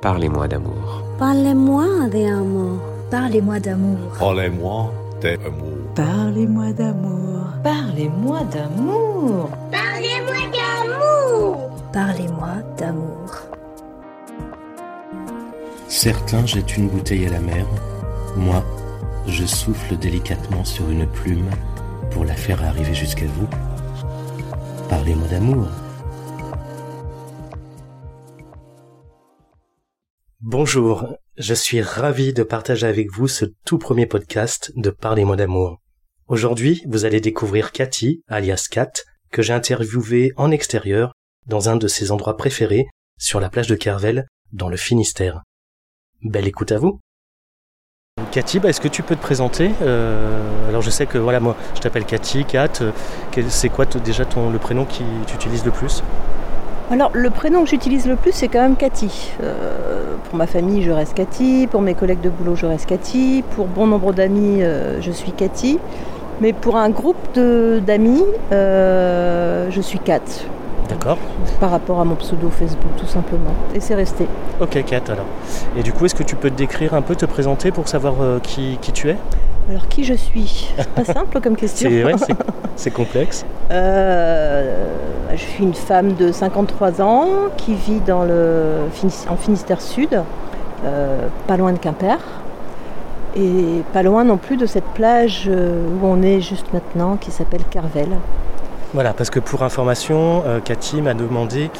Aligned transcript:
Parlez-moi 0.00 0.48
d'amour. 0.48 1.02
Parlez-moi 1.18 2.08
d'amour. 2.08 2.78
Parlez-moi 3.10 3.58
d'amour. 3.60 3.98
Parlez-moi 4.18 4.92
d'amour. 5.20 5.78
Parlez-moi 5.94 6.72
d'amour. 6.72 7.40
Parlez-moi 7.62 8.40
d'amour. 8.44 9.50
Parlez-moi 9.72 10.40
d'amour. 10.54 11.70
Parlez-moi 11.92 12.48
d'amour. 12.78 13.30
Certains 15.88 16.46
jettent 16.46 16.76
une 16.76 16.88
bouteille 16.88 17.26
à 17.26 17.30
la 17.30 17.40
mer. 17.40 17.66
Moi, 18.36 18.62
je 19.26 19.44
souffle 19.44 19.96
délicatement 19.96 20.64
sur 20.64 20.88
une 20.90 21.06
plume 21.06 21.50
pour 22.10 22.24
la 22.24 22.34
faire 22.34 22.62
arriver 22.62 22.94
jusqu'à 22.94 23.26
vous. 23.26 23.48
Parlez-moi 24.88 25.26
d'amour. 25.28 25.66
Bonjour, 30.50 31.06
je 31.36 31.52
suis 31.52 31.82
ravi 31.82 32.32
de 32.32 32.42
partager 32.42 32.86
avec 32.86 33.12
vous 33.12 33.28
ce 33.28 33.44
tout 33.66 33.76
premier 33.76 34.06
podcast 34.06 34.72
de 34.76 34.88
Parlez-moi 34.88 35.36
d'amour. 35.36 35.76
Aujourd'hui, 36.26 36.82
vous 36.88 37.04
allez 37.04 37.20
découvrir 37.20 37.70
Cathy, 37.70 38.22
alias 38.28 38.66
Kat, 38.70 38.90
que 39.30 39.42
j'ai 39.42 39.52
interviewée 39.52 40.32
en 40.38 40.50
extérieur 40.50 41.12
dans 41.48 41.68
un 41.68 41.76
de 41.76 41.86
ses 41.86 42.12
endroits 42.12 42.38
préférés, 42.38 42.86
sur 43.18 43.40
la 43.40 43.50
plage 43.50 43.66
de 43.66 43.74
Kervel, 43.74 44.26
dans 44.50 44.70
le 44.70 44.78
Finistère. 44.78 45.42
Belle 46.22 46.48
écoute 46.48 46.72
à 46.72 46.78
vous. 46.78 46.98
Cathy, 48.32 48.58
bah, 48.58 48.70
est-ce 48.70 48.80
que 48.80 48.88
tu 48.88 49.02
peux 49.02 49.16
te 49.16 49.20
présenter 49.20 49.70
Euh, 49.82 50.66
Alors 50.70 50.80
je 50.80 50.88
sais 50.88 51.04
que 51.04 51.18
voilà 51.18 51.40
moi, 51.40 51.58
je 51.74 51.80
t'appelle 51.80 52.06
Cathy, 52.06 52.46
Kat. 52.46 52.80
euh, 52.80 52.92
C'est 53.50 53.68
quoi 53.68 53.84
déjà 53.84 54.24
ton 54.24 54.48
le 54.48 54.58
prénom 54.58 54.86
qui 54.86 55.04
tu 55.26 55.34
utilises 55.34 55.66
le 55.66 55.72
plus? 55.72 56.02
Alors, 56.90 57.10
le 57.12 57.28
prénom 57.28 57.64
que 57.64 57.68
j'utilise 57.68 58.06
le 58.06 58.16
plus, 58.16 58.32
c'est 58.32 58.48
quand 58.48 58.62
même 58.62 58.76
Cathy. 58.76 59.30
Euh, 59.42 60.14
pour 60.24 60.36
ma 60.38 60.46
famille, 60.46 60.82
je 60.82 60.90
reste 60.90 61.12
Cathy. 61.14 61.66
Pour 61.70 61.82
mes 61.82 61.94
collègues 61.94 62.22
de 62.22 62.30
boulot, 62.30 62.56
je 62.56 62.64
reste 62.64 62.86
Cathy. 62.86 63.44
Pour 63.56 63.66
bon 63.66 63.86
nombre 63.86 64.14
d'amis, 64.14 64.62
euh, 64.62 64.98
je 65.02 65.10
suis 65.10 65.32
Cathy. 65.32 65.78
Mais 66.40 66.52
pour 66.54 66.76
un 66.76 66.88
groupe 66.88 67.16
de- 67.34 67.82
d'amis, 67.84 68.24
euh, 68.52 69.66
je 69.70 69.80
suis 69.82 69.98
Kat. 69.98 70.20
D'accord. 70.88 71.18
Par 71.60 71.70
rapport 71.70 72.00
à 72.00 72.04
mon 72.06 72.14
pseudo 72.14 72.48
Facebook, 72.48 72.90
tout 72.96 73.06
simplement. 73.06 73.52
Et 73.74 73.80
c'est 73.80 73.94
resté. 73.94 74.26
Ok 74.60 74.82
Kat 74.86 75.02
alors. 75.08 75.26
Et 75.76 75.82
du 75.82 75.92
coup, 75.92 76.06
est-ce 76.06 76.14
que 76.14 76.22
tu 76.22 76.36
peux 76.36 76.48
te 76.48 76.56
décrire 76.56 76.94
un 76.94 77.02
peu, 77.02 77.14
te 77.16 77.26
présenter 77.26 77.70
pour 77.70 77.88
savoir 77.88 78.14
qui, 78.42 78.78
qui 78.80 78.92
tu 78.92 79.10
es? 79.10 79.16
Alors, 79.68 79.86
qui 79.88 80.04
je 80.04 80.14
suis? 80.14 80.68
C'est 80.76 80.88
pas 80.90 81.04
simple 81.04 81.40
comme 81.40 81.56
question. 81.64 81.90
C'est 81.90 82.04
ouais, 82.04 82.14
c'est- 82.18 82.34
c'est 82.76 82.90
complexe. 82.90 83.44
Euh, 83.70 84.86
je 85.32 85.36
suis 85.42 85.64
une 85.64 85.74
femme 85.74 86.14
de 86.14 86.32
53 86.32 87.02
ans 87.02 87.26
qui 87.56 87.74
vit 87.74 88.00
dans 88.00 88.24
le, 88.24 88.86
Finis- 88.92 89.26
en 89.28 89.36
Finistère 89.36 89.80
Sud, 89.80 90.22
euh, 90.84 91.18
pas 91.46 91.56
loin 91.56 91.72
de 91.72 91.78
Quimper, 91.78 92.18
et 93.36 93.82
pas 93.92 94.02
loin 94.02 94.24
non 94.24 94.38
plus 94.38 94.56
de 94.56 94.64
cette 94.66 94.86
plage 94.94 95.44
euh, 95.48 95.84
où 96.00 96.06
on 96.06 96.22
est 96.22 96.40
juste 96.40 96.72
maintenant, 96.72 97.16
qui 97.16 97.30
s'appelle 97.30 97.62
Carvel. 97.70 98.08
Voilà, 98.94 99.12
parce 99.12 99.28
que 99.28 99.38
pour 99.40 99.62
information, 99.64 100.42
euh, 100.46 100.60
Cathy 100.60 101.02
m'a 101.02 101.12
demandé 101.12 101.70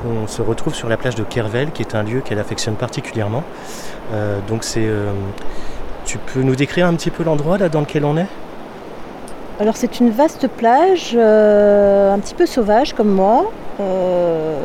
qu'on 0.00 0.28
se 0.28 0.40
retrouve 0.40 0.72
sur 0.74 0.88
la 0.88 0.96
plage 0.96 1.16
de 1.16 1.24
Kervel, 1.24 1.72
qui 1.72 1.82
est 1.82 1.96
un 1.96 2.04
lieu 2.04 2.20
qu'elle 2.20 2.38
affectionne 2.38 2.76
particulièrement. 2.76 3.42
Euh, 4.12 4.38
donc 4.46 4.62
c'est, 4.62 4.86
euh, 4.86 5.10
tu 6.04 6.18
peux 6.18 6.42
nous 6.42 6.56
décrire 6.56 6.86
un 6.86 6.94
petit 6.94 7.10
peu 7.10 7.24
l'endroit 7.24 7.58
là 7.58 7.68
dans 7.68 7.80
lequel 7.80 8.04
on 8.04 8.16
est? 8.16 8.26
Alors 9.60 9.76
c'est 9.76 10.00
une 10.00 10.10
vaste 10.10 10.48
plage, 10.48 11.12
euh, 11.16 12.12
un 12.12 12.18
petit 12.18 12.34
peu 12.34 12.44
sauvage 12.46 12.92
comme 12.92 13.10
moi. 13.10 13.50
Euh, 13.80 14.56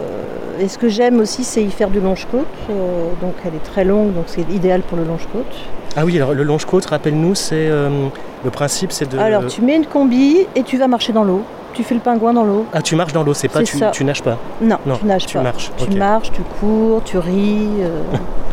et 0.59 0.67
ce 0.67 0.77
que 0.77 0.89
j'aime 0.89 1.19
aussi, 1.19 1.43
c'est 1.43 1.63
y 1.63 1.69
faire 1.71 1.89
du 1.89 1.99
longe-côte. 1.99 2.47
Euh, 2.69 3.09
donc 3.21 3.33
elle 3.45 3.55
est 3.55 3.63
très 3.63 3.83
longue, 3.85 4.13
donc 4.13 4.25
c'est 4.27 4.49
idéal 4.49 4.81
pour 4.81 4.97
le 4.97 5.03
longe-côte. 5.03 5.53
Ah 5.95 6.05
oui, 6.05 6.15
alors 6.17 6.33
le 6.33 6.43
longe-côte, 6.43 6.85
rappelle-nous, 6.85 7.35
c'est 7.35 7.69
le 7.69 8.51
principe, 8.51 8.91
c'est 8.91 9.09
de. 9.09 9.17
Alors 9.17 9.45
tu 9.47 9.61
mets 9.61 9.75
une 9.75 9.85
combi 9.85 10.47
et 10.55 10.63
tu 10.63 10.77
vas 10.77 10.87
marcher 10.87 11.13
dans 11.13 11.23
l'eau. 11.23 11.43
Tu 11.73 11.83
fais 11.83 11.93
le 11.93 12.01
pingouin 12.01 12.33
dans 12.33 12.43
l'eau. 12.43 12.65
Ah, 12.73 12.81
tu 12.81 12.95
marches 12.95 13.13
dans 13.13 13.23
l'eau, 13.23 13.35
c'est 13.35 13.47
pas 13.47 13.61
tu, 13.63 13.77
tu 13.91 14.03
nages 14.03 14.23
pas. 14.23 14.37
Non, 14.59 14.77
Non, 14.87 14.97
tu 14.97 15.05
nages 15.05 15.27
tu 15.27 15.37
pas. 15.37 15.43
marches, 15.43 15.71
Tu 15.77 15.91
marches, 15.91 16.31
tu 16.31 16.41
cours, 16.59 17.03
tu 17.03 17.17
ris. 17.19 17.67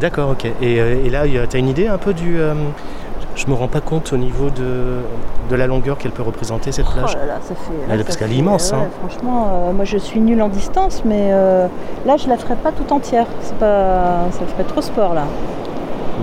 D'accord, 0.00 0.30
ok. 0.30 0.44
Et, 0.44 0.80
euh, 0.80 1.04
et 1.04 1.10
là, 1.10 1.22
tu 1.48 1.56
as 1.56 1.58
une 1.60 1.68
idée 1.68 1.86
un 1.88 1.98
peu 1.98 2.12
du. 2.14 2.38
euh, 2.38 2.54
je 3.34 3.46
me 3.48 3.54
rends 3.54 3.68
pas 3.68 3.80
compte 3.82 4.12
au 4.14 4.16
niveau 4.16 4.48
de, 4.48 5.00
de 5.50 5.56
la 5.56 5.66
longueur 5.66 5.98
qu'elle 5.98 6.10
peut 6.12 6.22
représenter 6.22 6.72
cette 6.72 6.86
Oh 6.88 6.94
plage. 6.94 7.14
là 7.16 7.26
là, 7.26 7.34
ça 7.42 7.54
fait. 7.54 7.72
Elle- 7.90 7.98
là, 7.98 8.04
parce 8.04 8.16
qu'elle 8.16 8.32
est 8.32 8.36
immense, 8.36 8.72
ouais, 8.72 8.78
hein. 8.78 8.88
Franchement, 9.06 9.48
euh, 9.68 9.72
moi 9.72 9.84
je 9.84 9.98
suis 9.98 10.20
nulle 10.20 10.40
en 10.40 10.48
distance, 10.48 11.02
mais 11.04 11.28
euh, 11.32 11.66
là 12.06 12.16
je 12.16 12.28
la 12.28 12.38
ferai 12.38 12.54
pas 12.56 12.72
tout 12.72 12.90
entière. 12.94 13.26
C'est 13.42 13.56
pas, 13.58 14.24
ça 14.32 14.46
ferait 14.46 14.64
trop 14.64 14.80
sport 14.80 15.12
là. 15.12 15.24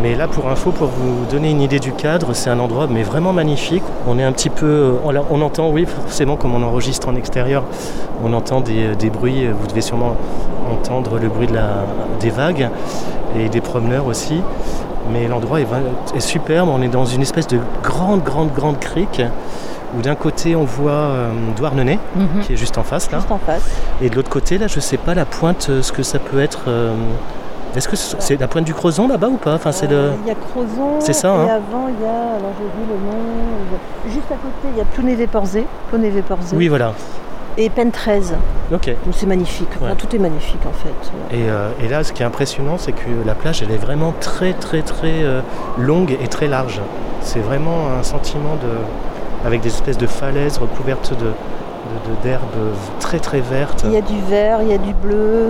Mais 0.01 0.15
là, 0.15 0.27
pour 0.27 0.49
info, 0.49 0.71
pour 0.71 0.87
vous 0.87 1.25
donner 1.31 1.51
une 1.51 1.61
idée 1.61 1.79
du 1.79 1.91
cadre, 1.93 2.33
c'est 2.33 2.49
un 2.49 2.59
endroit 2.59 2.87
mais 2.89 3.03
vraiment 3.03 3.31
magnifique. 3.31 3.83
On 4.07 4.17
est 4.17 4.23
un 4.23 4.31
petit 4.31 4.49
peu, 4.49 4.95
on, 5.05 5.13
on 5.29 5.41
entend, 5.41 5.69
oui, 5.69 5.85
forcément, 5.85 6.35
comme 6.35 6.55
on 6.55 6.63
enregistre 6.63 7.07
en 7.07 7.15
extérieur, 7.15 7.63
on 8.23 8.33
entend 8.33 8.59
des, 8.61 8.95
des 8.95 9.09
bruits. 9.09 9.47
Vous 9.47 9.67
devez 9.67 9.81
sûrement 9.81 10.15
entendre 10.71 11.19
le 11.19 11.27
bruit 11.29 11.47
de 11.47 11.53
la, 11.53 11.85
des 12.19 12.31
vagues 12.31 12.69
et 13.37 13.49
des 13.49 13.61
promeneurs 13.61 14.07
aussi. 14.07 14.41
Mais 15.11 15.27
l'endroit 15.27 15.59
est, 15.61 16.19
superbe. 16.19 16.69
On 16.73 16.81
est 16.81 16.87
dans 16.87 17.05
une 17.05 17.21
espèce 17.21 17.47
de 17.47 17.59
grande, 17.83 18.23
grande, 18.23 18.51
grande 18.53 18.79
crique 18.79 19.21
où 19.95 20.01
d'un 20.01 20.15
côté 20.15 20.55
on 20.55 20.63
voit 20.63 20.91
euh, 20.91 21.29
Douarnenez, 21.55 21.99
qui 22.41 22.53
est 22.53 22.57
juste 22.57 22.79
en 22.79 22.83
face 22.83 23.11
là, 23.11 23.19
Juste 23.19 23.31
en 23.31 23.37
face. 23.37 23.61
et 24.01 24.09
de 24.09 24.15
l'autre 24.15 24.29
côté 24.29 24.57
là, 24.57 24.65
je 24.65 24.79
sais 24.79 24.97
pas 24.97 25.13
la 25.13 25.25
pointe, 25.25 25.67
euh, 25.69 25.83
ce 25.83 25.91
que 25.91 26.01
ça 26.01 26.17
peut 26.17 26.39
être. 26.41 26.61
euh, 26.67 26.95
Est-ce 27.75 27.87
que 27.87 27.95
ce- 27.95 28.15
c'est 28.19 28.39
la 28.39 28.47
pointe 28.47 28.65
du 28.65 28.73
Crozon 28.73 29.07
là-bas 29.07 29.27
ou 29.29 29.37
pas? 29.37 29.55
Enfin, 29.55 29.71
c'est 29.71 29.87
le. 29.87 29.95
Euh, 29.95 30.11
Il 30.23 30.27
y 30.27 30.31
a 30.31 30.35
Crozon. 30.35 30.99
C'est 30.99 31.13
ça, 31.13 31.29
Et 31.29 31.31
hein. 31.31 31.41
avant, 31.43 31.87
il 31.87 32.03
y 32.03 32.07
a, 32.07 32.37
alors 32.37 32.51
j'ai 32.57 32.65
vu 32.65 32.87
le 32.87 32.95
nom, 33.11 33.23
juste 34.07 34.31
à 34.31 34.35
côté, 34.35 34.67
il 34.73 34.77
y 34.77 34.81
a 34.81 34.85
Plounévé-Porzé. 34.85 35.65
Oui, 36.55 36.67
voilà. 36.67 36.93
Et 37.57 37.69
Pen 37.69 37.91
13. 37.91 38.33
Ok. 38.73 38.87
Donc 39.05 39.13
c'est 39.13 39.27
magnifique. 39.27 39.67
Enfin, 39.81 39.93
tout 39.95 40.15
est 40.15 40.19
magnifique 40.19 40.61
en 40.65 40.71
fait. 40.73 41.35
Et, 41.35 41.49
euh, 41.49 41.69
et 41.83 41.87
là, 41.87 42.03
ce 42.03 42.11
qui 42.11 42.23
est 42.23 42.25
impressionnant, 42.25 42.77
c'est 42.79 42.93
que 42.93 43.09
la 43.25 43.35
plage, 43.35 43.61
elle 43.61 43.71
est 43.71 43.77
vraiment 43.77 44.13
très, 44.19 44.53
très, 44.53 44.81
très 44.81 45.21
euh, 45.23 45.41
longue 45.77 46.17
et 46.19 46.27
très 46.27 46.47
large. 46.47 46.81
C'est 47.21 47.39
vraiment 47.41 47.89
un 47.99 48.01
sentiment 48.03 48.55
de, 48.55 49.47
avec 49.47 49.61
des 49.61 49.69
espèces 49.69 49.99
de 49.99 50.07
falaises 50.07 50.57
recouvertes 50.57 51.11
de, 51.11 51.25
de- 51.25 51.29
de- 51.29 52.23
d'herbes 52.23 52.41
très, 52.99 53.19
très 53.19 53.39
vertes. 53.41 53.83
Il 53.85 53.91
y 53.93 53.97
a 53.97 54.01
du 54.01 54.19
vert, 54.27 54.59
il 54.63 54.69
y 54.69 54.73
a 54.73 54.77
du 54.79 54.93
bleu. 54.95 55.49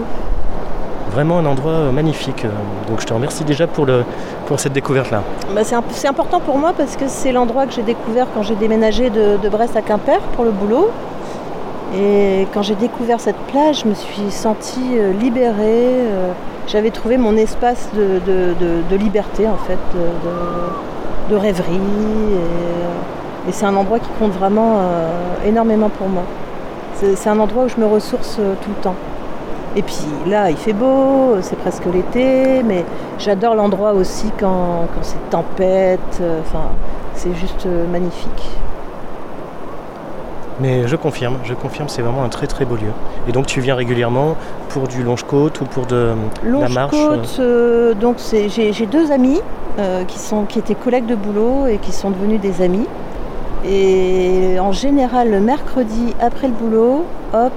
Vraiment 1.11 1.39
un 1.39 1.45
endroit 1.45 1.71
euh, 1.73 1.91
magnifique. 1.91 2.45
Donc, 2.87 3.01
je 3.01 3.05
te 3.05 3.13
remercie 3.13 3.43
déjà 3.43 3.67
pour 3.67 3.85
le, 3.85 4.03
pour 4.47 4.59
cette 4.59 4.73
découverte-là. 4.73 5.21
Bah, 5.53 5.63
c'est, 5.63 5.75
imp- 5.75 5.85
c'est 5.91 6.07
important 6.07 6.39
pour 6.39 6.57
moi 6.57 6.73
parce 6.75 6.95
que 6.95 7.07
c'est 7.07 7.31
l'endroit 7.31 7.65
que 7.65 7.73
j'ai 7.73 7.83
découvert 7.83 8.27
quand 8.33 8.41
j'ai 8.43 8.55
déménagé 8.55 9.09
de, 9.09 9.37
Brest 9.49 9.75
à 9.75 9.81
Quimper 9.81 10.19
pour 10.35 10.45
le 10.45 10.51
boulot. 10.51 10.89
Et 11.95 12.47
quand 12.53 12.63
j'ai 12.63 12.75
découvert 12.75 13.19
cette 13.19 13.37
plage, 13.51 13.81
je 13.81 13.87
me 13.87 13.93
suis 13.93 14.31
sentie 14.31 14.97
euh, 14.97 15.13
libérée. 15.13 15.53
euh, 15.61 16.31
j'avais 16.67 16.91
trouvé 16.91 17.17
mon 17.17 17.35
espace 17.35 17.89
de, 17.93 18.95
liberté 18.95 19.47
en 19.47 19.57
fait, 19.57 19.77
de, 21.29 21.35
rêverie. 21.35 21.79
Et, 23.47 23.51
c'est 23.51 23.65
un 23.65 23.75
endroit 23.75 23.99
qui 23.99 24.09
compte 24.17 24.31
vraiment 24.31 24.77
euh, 24.77 25.09
énormément 25.45 25.89
pour 25.89 26.07
moi. 26.07 26.23
C'est, 26.95 27.27
un 27.27 27.39
endroit 27.39 27.65
où 27.65 27.67
je 27.67 27.75
me 27.77 27.85
ressource 27.85 28.37
euh, 28.39 28.53
tout 28.61 28.69
le 28.69 28.81
temps. 28.81 28.95
Et 29.75 29.81
puis 29.81 30.05
là, 30.27 30.49
il 30.51 30.57
fait 30.57 30.73
beau, 30.73 31.37
c'est 31.41 31.57
presque 31.57 31.85
l'été, 31.91 32.61
mais 32.63 32.85
j'adore 33.17 33.55
l'endroit 33.55 33.93
aussi 33.93 34.31
quand, 34.39 34.87
quand 34.93 35.01
c'est 35.01 35.29
tempête. 35.29 35.99
euh, 36.21 36.41
Enfin, 36.41 36.65
c'est 37.15 37.33
juste 37.35 37.65
euh, 37.65 37.85
magnifique. 37.91 38.49
Mais 40.59 40.87
je 40.87 40.95
confirme, 40.95 41.37
je 41.43 41.55
confirme, 41.55 41.89
c'est 41.89 42.03
vraiment 42.03 42.23
un 42.23 42.29
très, 42.29 42.45
très 42.45 42.65
beau 42.65 42.75
lieu. 42.75 42.91
Et 43.27 43.31
donc, 43.31 43.47
tu 43.47 43.59
viens 43.59 43.75
régulièrement 43.75 44.35
pour 44.69 44.87
du 44.87 45.01
longe-côte 45.01 45.59
ou 45.61 45.65
pour 45.65 45.87
de 45.87 46.13
la 46.43 46.69
marche 46.69 46.95
euh, 46.95 47.17
euh, 47.39 47.93
donc 47.95 48.17
j'ai 48.19 48.49
j'ai 48.49 48.85
deux 48.85 49.11
amis 49.11 49.41
euh, 49.79 50.03
qui, 50.03 50.19
sont, 50.19 50.45
qui 50.45 50.59
étaient 50.59 50.75
collègues 50.75 51.07
de 51.07 51.15
boulot 51.15 51.65
et 51.67 51.77
qui 51.77 51.91
sont 51.91 52.11
devenus 52.11 52.39
des 52.39 52.61
amis. 52.61 52.87
Et 53.65 54.57
en 54.59 54.71
général, 54.71 55.31
le 55.31 55.39
mercredi 55.39 56.13
après 56.21 56.47
le 56.47 56.53
boulot, 56.53 57.05
hop, 57.33 57.53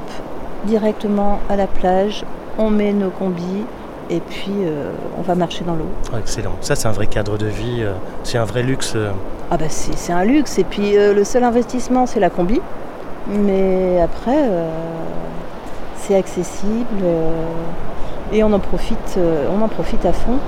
directement 0.67 1.39
à 1.49 1.57
la 1.57 1.67
plage, 1.67 2.25
on 2.59 2.71
met 2.71 2.93
nos 2.93 3.11
combis 3.11 3.65
et 4.11 4.21
puis 4.21 4.53
euh, 4.65 4.91
on 5.19 5.23
va 5.23 5.35
marcher 5.35 5.65
dans 5.65 5.75
l'eau. 5.75 5.89
Ah, 6.13 6.19
Excellent. 6.19 6.53
Ça, 6.61 6.75
c'est 6.77 6.87
un 6.89 6.93
vrai 6.93 7.07
cadre 7.07 7.39
de 7.39 7.47
vie. 7.47 7.79
euh, 7.83 7.93
C'est 8.23 8.39
un 8.39 8.45
vrai 8.45 8.63
luxe. 8.63 8.93
euh. 8.97 9.11
Ah 9.51 9.57
bah 9.57 9.67
c'est 9.69 9.97
c'est 9.97 10.13
un 10.13 10.25
luxe 10.25 10.59
et 10.59 10.65
puis 10.65 10.95
le 10.97 11.23
seul 11.23 11.45
investissement 11.45 12.07
c'est 12.07 12.19
la 12.19 12.31
combi. 12.31 12.61
Mais 13.29 14.01
après 14.03 14.43
c'est 15.97 16.17
accessible 16.17 17.05
et 18.33 18.43
on 18.43 18.53
en 18.53 18.59
profite 18.59 19.19
on 19.57 19.63
en 19.63 19.69
profite 19.69 20.05
à 20.05 20.13
fond. 20.13 20.39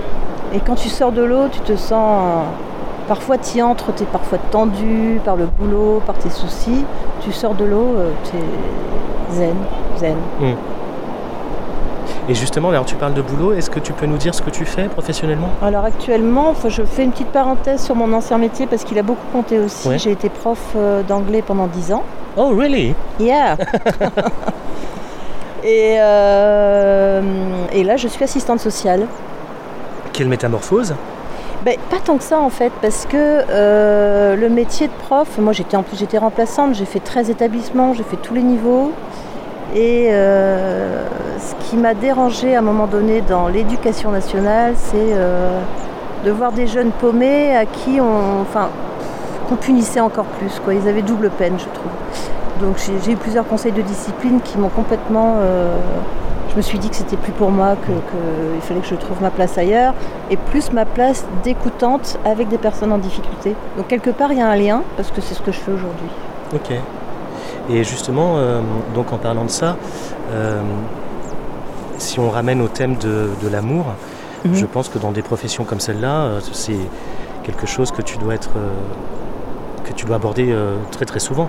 Et 0.52 0.58
quand 0.58 0.74
tu 0.74 0.88
sors 0.88 1.12
de 1.12 1.22
l'eau, 1.22 1.46
tu 1.52 1.60
te 1.60 1.76
sens 1.76 2.42
parfois 3.06 3.38
tu 3.38 3.62
entres, 3.62 3.94
tu 3.94 4.02
es 4.02 4.06
parfois 4.06 4.38
tendu 4.50 5.20
par 5.24 5.36
le 5.36 5.46
boulot, 5.46 6.02
par 6.04 6.16
tes 6.16 6.30
soucis. 6.30 6.84
Tu 7.20 7.30
sors 7.32 7.54
de 7.54 7.64
l'eau, 7.64 7.94
tu 8.24 8.36
es 8.36 9.36
zen, 9.36 9.54
zen. 9.98 10.16
Mm. 10.40 10.54
Et 12.30 12.34
justement, 12.34 12.68
alors 12.68 12.84
tu 12.84 12.94
parles 12.94 13.14
de 13.14 13.22
boulot, 13.22 13.54
est-ce 13.54 13.70
que 13.70 13.80
tu 13.80 13.94
peux 13.94 14.04
nous 14.04 14.18
dire 14.18 14.34
ce 14.34 14.42
que 14.42 14.50
tu 14.50 14.66
fais 14.66 14.88
professionnellement? 14.88 15.48
Alors 15.62 15.86
actuellement, 15.86 16.52
je 16.68 16.82
fais 16.82 17.04
une 17.04 17.10
petite 17.10 17.28
parenthèse 17.28 17.82
sur 17.82 17.94
mon 17.94 18.12
ancien 18.12 18.36
métier 18.36 18.66
parce 18.66 18.84
qu'il 18.84 18.98
a 18.98 19.02
beaucoup 19.02 19.26
compté 19.32 19.58
aussi. 19.58 19.88
Ouais. 19.88 19.98
J'ai 19.98 20.10
été 20.10 20.28
prof 20.28 20.58
euh, 20.76 21.02
d'anglais 21.02 21.40
pendant 21.40 21.66
10 21.66 21.94
ans. 21.94 22.02
Oh, 22.36 22.54
really? 22.54 22.94
Yeah 23.18 23.56
et, 25.64 25.96
euh, 25.98 27.22
et 27.72 27.82
là, 27.82 27.96
je 27.96 28.08
suis 28.08 28.22
assistante 28.22 28.60
sociale. 28.60 29.06
Quelle 30.12 30.28
métamorphose? 30.28 30.94
Ben, 31.64 31.76
pas 31.90 31.98
tant 31.98 32.18
que 32.18 32.24
ça 32.24 32.40
en 32.40 32.50
fait, 32.50 32.72
parce 32.80 33.06
que 33.06 33.16
euh, 33.16 34.36
le 34.36 34.48
métier 34.48 34.86
de 34.86 34.92
prof, 34.92 35.38
moi 35.38 35.52
j'étais 35.52 35.76
en 35.76 35.82
plus 35.82 35.98
j'étais 35.98 36.18
remplaçante, 36.18 36.74
j'ai 36.74 36.84
fait 36.84 37.00
13 37.00 37.30
établissements, 37.30 37.94
j'ai 37.94 38.04
fait 38.04 38.16
tous 38.16 38.34
les 38.34 38.42
niveaux. 38.42 38.92
Et 39.74 40.08
euh, 40.10 41.04
ce 41.38 41.54
qui 41.68 41.76
m'a 41.76 41.94
dérangé 41.94 42.54
à 42.56 42.60
un 42.60 42.62
moment 42.62 42.86
donné 42.86 43.20
dans 43.20 43.48
l'éducation 43.48 44.10
nationale, 44.10 44.72
c'est 44.76 44.96
euh, 44.96 45.60
de 46.24 46.30
voir 46.30 46.52
des 46.52 46.66
jeunes 46.66 46.90
paumés 46.90 47.54
à 47.56 47.66
qui 47.66 48.00
on, 48.00 48.40
enfin, 48.42 48.68
qu'on 49.48 49.56
punissait 49.56 50.00
encore 50.00 50.24
plus. 50.24 50.60
Ils 50.72 50.88
avaient 50.88 51.02
double 51.02 51.30
peine, 51.30 51.54
je 51.58 51.64
trouve. 51.64 51.92
Donc 52.60 52.76
j'ai 53.04 53.12
eu 53.12 53.16
plusieurs 53.16 53.46
conseils 53.46 53.72
de 53.72 53.82
discipline 53.82 54.40
qui 54.42 54.58
m'ont 54.58 54.68
complètement. 54.70 55.34
euh, 55.40 55.76
je 56.50 56.56
me 56.56 56.62
suis 56.62 56.78
dit 56.78 56.88
que 56.88 56.96
c'était 56.96 57.18
plus 57.18 57.30
pour 57.32 57.50
moi, 57.50 57.76
que- 57.86 57.92
que 57.92 58.54
il 58.56 58.60
fallait 58.62 58.80
que 58.80 58.86
je 58.86 58.94
trouve 58.96 59.20
ma 59.22 59.30
place 59.30 59.56
ailleurs, 59.58 59.92
et 60.30 60.36
plus 60.38 60.72
ma 60.72 60.86
place 60.86 61.24
d'écoutante 61.44 62.18
avec 62.24 62.48
des 62.48 62.56
personnes 62.58 62.90
en 62.90 62.96
difficulté. 62.98 63.54
Donc 63.76 63.86
quelque 63.86 64.10
part 64.10 64.32
il 64.32 64.38
y 64.38 64.40
a 64.40 64.48
un 64.48 64.56
lien, 64.56 64.82
parce 64.96 65.10
que 65.10 65.20
c'est 65.20 65.34
ce 65.34 65.42
que 65.42 65.52
je 65.52 65.58
fais 65.60 65.70
aujourd'hui. 65.70 66.08
Ok. 66.54 66.72
Et 67.70 67.84
justement, 67.84 68.34
euh, 68.36 68.60
donc 68.94 69.12
en 69.12 69.18
parlant 69.18 69.44
de 69.44 69.50
ça, 69.50 69.76
euh, 70.32 70.60
si 71.98 72.18
on 72.20 72.30
ramène 72.30 72.60
au 72.62 72.68
thème 72.68 72.96
de, 72.96 73.28
de 73.42 73.48
l'amour, 73.48 73.86
Mhm. 74.44 74.54
je 74.54 74.66
pense 74.66 74.88
que 74.88 74.98
dans 74.98 75.10
des 75.10 75.22
professions 75.22 75.64
comme 75.64 75.80
celle-là, 75.80 76.22
euh, 76.22 76.40
c'est 76.52 76.76
quelque 77.42 77.66
chose 77.66 77.90
que 77.90 78.02
tu 78.02 78.18
dois 78.18 78.34
être, 78.34 78.50
que 79.84 79.92
tu 79.92 80.06
dois 80.06 80.16
aborder 80.16 80.54
très 80.90 81.04
très 81.06 81.18
souvent. 81.18 81.48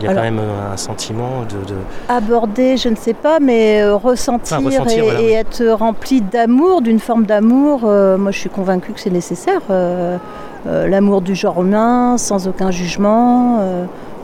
Il 0.00 0.04
y 0.04 0.06
a 0.08 0.10
Alors- 0.10 0.24
quand 0.24 0.30
même 0.30 0.40
un 0.72 0.76
sentiment 0.76 1.42
de, 1.48 1.64
de- 1.68 1.78
Aborder, 2.08 2.76
je 2.76 2.88
ne 2.88 2.96
sais 2.96 3.14
pas, 3.14 3.38
mais 3.40 3.80
euh, 3.82 3.94
ressentir, 3.94 4.56
Enfin, 4.58 4.66
ressentir, 4.66 4.98
et, 4.98 5.02
voilà, 5.06 5.20
et 5.20 5.26
oui. 5.26 5.32
être 5.32 5.64
rempli 5.68 6.20
d'amour, 6.20 6.82
d'une 6.82 6.98
forme 6.98 7.24
d'amour, 7.26 7.82
euh, 7.84 8.18
moi 8.18 8.32
je 8.32 8.38
suis 8.38 8.50
convaincue 8.50 8.92
que 8.92 9.00
c'est 9.00 9.10
nécessaire. 9.10 9.60
euh, 9.70 10.18
L'amour 10.66 11.20
du 11.20 11.34
genre 11.34 11.60
humain, 11.62 12.16
sans 12.16 12.48
aucun 12.48 12.70
jugement. 12.70 13.58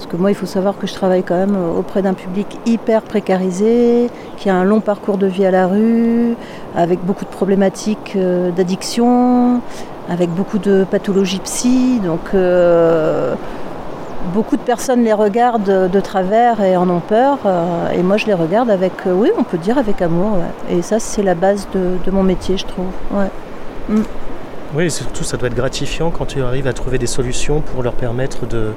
Euh, 0.01 0.07
parce 0.07 0.07
que 0.07 0.17
moi, 0.17 0.31
il 0.31 0.35
faut 0.35 0.47
savoir 0.47 0.79
que 0.79 0.87
je 0.87 0.95
travaille 0.95 1.23
quand 1.23 1.37
même 1.37 1.57
auprès 1.79 2.03
d'un 2.03 2.15
public 2.15 2.47
hyper 2.67 3.03
précarisé, 3.03 4.11
qui 4.37 4.49
a 4.49 4.55
un 4.55 4.65
long 4.65 4.81
parcours 4.81 5.19
de 5.19 5.27
vie 5.27 5.45
à 5.45 5.51
la 5.51 5.67
rue, 5.67 6.37
avec 6.75 7.05
beaucoup 7.05 7.25
de 7.25 7.31
problématiques 7.31 8.15
euh, 8.17 8.51
d'addiction, 8.51 9.61
avec 10.09 10.31
beaucoup 10.31 10.59
de 10.59 10.85
pathologies 10.91 11.41
psy. 11.41 12.01
Donc, 12.03 12.21
euh, 12.35 13.35
beaucoup 14.35 14.57
de 14.57 14.63
personnes 14.63 15.05
les 15.05 15.13
regardent 15.13 15.91
de 15.91 16.01
travers 16.01 16.61
et 16.61 16.77
en 16.77 16.89
ont 16.89 17.01
peur. 17.01 17.39
euh, 17.47 17.91
et 17.93 18.03
moi, 18.03 18.17
je 18.17 18.27
les 18.27 18.35
regarde 18.35 18.71
avec, 18.71 18.93
euh, 19.07 19.13
oui, 19.13 19.31
on 19.39 19.45
peut 19.45 19.59
dire 19.59 19.79
avec 19.79 20.03
amour. 20.03 20.39
Et 20.71 20.83
ça, 20.83 20.99
c'est 20.99 21.23
la 21.23 21.35
base 21.35 21.69
de, 21.75 22.11
mon 22.11 22.23
métier, 22.23 22.57
je 22.57 22.67
trouve. 22.67 22.87
Ouais. 23.13 23.31
Oui, 24.73 24.85
et 24.85 24.91
surtout, 24.91 25.25
ça 25.25 25.37
doit 25.37 25.49
être 25.49 25.57
gratifiant 25.57 26.11
quand 26.11 26.27
tu 26.27 26.43
arrives 26.43 26.69
à 26.69 26.73
trouver 26.73 26.99
des 26.99 27.09
solutions 27.09 27.61
pour 27.61 27.83
leur 27.83 27.93
permettre 27.95 28.47
de, 28.47 28.71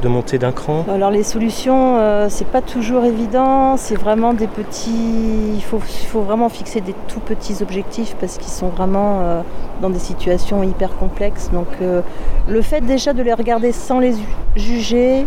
de 0.00 0.08
monter 0.08 0.38
d'un 0.38 0.50
cran. 0.52 0.86
Alors 0.90 1.10
les 1.10 1.24
solutions, 1.24 1.98
euh, 1.98 2.28
c'est 2.30 2.46
pas 2.46 2.62
toujours 2.62 3.04
évident. 3.04 3.76
C'est 3.76 3.96
vraiment 3.96 4.32
des 4.32 4.46
petits. 4.46 5.52
Il 5.54 5.62
faut, 5.62 5.78
faut 5.78 6.22
vraiment 6.22 6.48
fixer 6.48 6.80
des 6.80 6.94
tout 7.08 7.20
petits 7.20 7.62
objectifs 7.62 8.16
parce 8.18 8.38
qu'ils 8.38 8.52
sont 8.52 8.68
vraiment 8.68 9.20
euh, 9.20 9.42
dans 9.82 9.90
des 9.90 9.98
situations 9.98 10.62
hyper 10.62 10.96
complexes. 10.96 11.50
Donc 11.52 11.66
euh, 11.82 12.00
le 12.48 12.62
fait 12.62 12.80
déjà 12.80 13.12
de 13.12 13.22
les 13.22 13.34
regarder 13.34 13.72
sans 13.72 13.98
les 14.00 14.12
ju- 14.14 14.18
juger, 14.56 15.26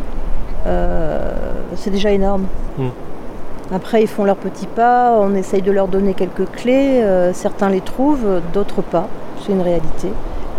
c'est 1.75 1.91
déjà 1.91 2.09
énorme. 2.11 2.45
Mm. 2.79 2.87
Après, 3.71 4.01
ils 4.01 4.07
font 4.07 4.23
leurs 4.23 4.37
petits 4.37 4.65
pas. 4.65 5.15
On 5.19 5.35
essaye 5.35 5.61
de 5.61 5.71
leur 5.71 5.87
donner 5.87 6.15
quelques 6.15 6.49
clés. 6.51 7.01
euh, 7.03 7.31
certains 7.33 7.69
les 7.69 7.81
trouvent, 7.81 8.41
d'autres 8.53 8.81
pas. 8.81 9.07
C'est 9.49 9.55
une 9.55 9.61
réalité. 9.61 10.09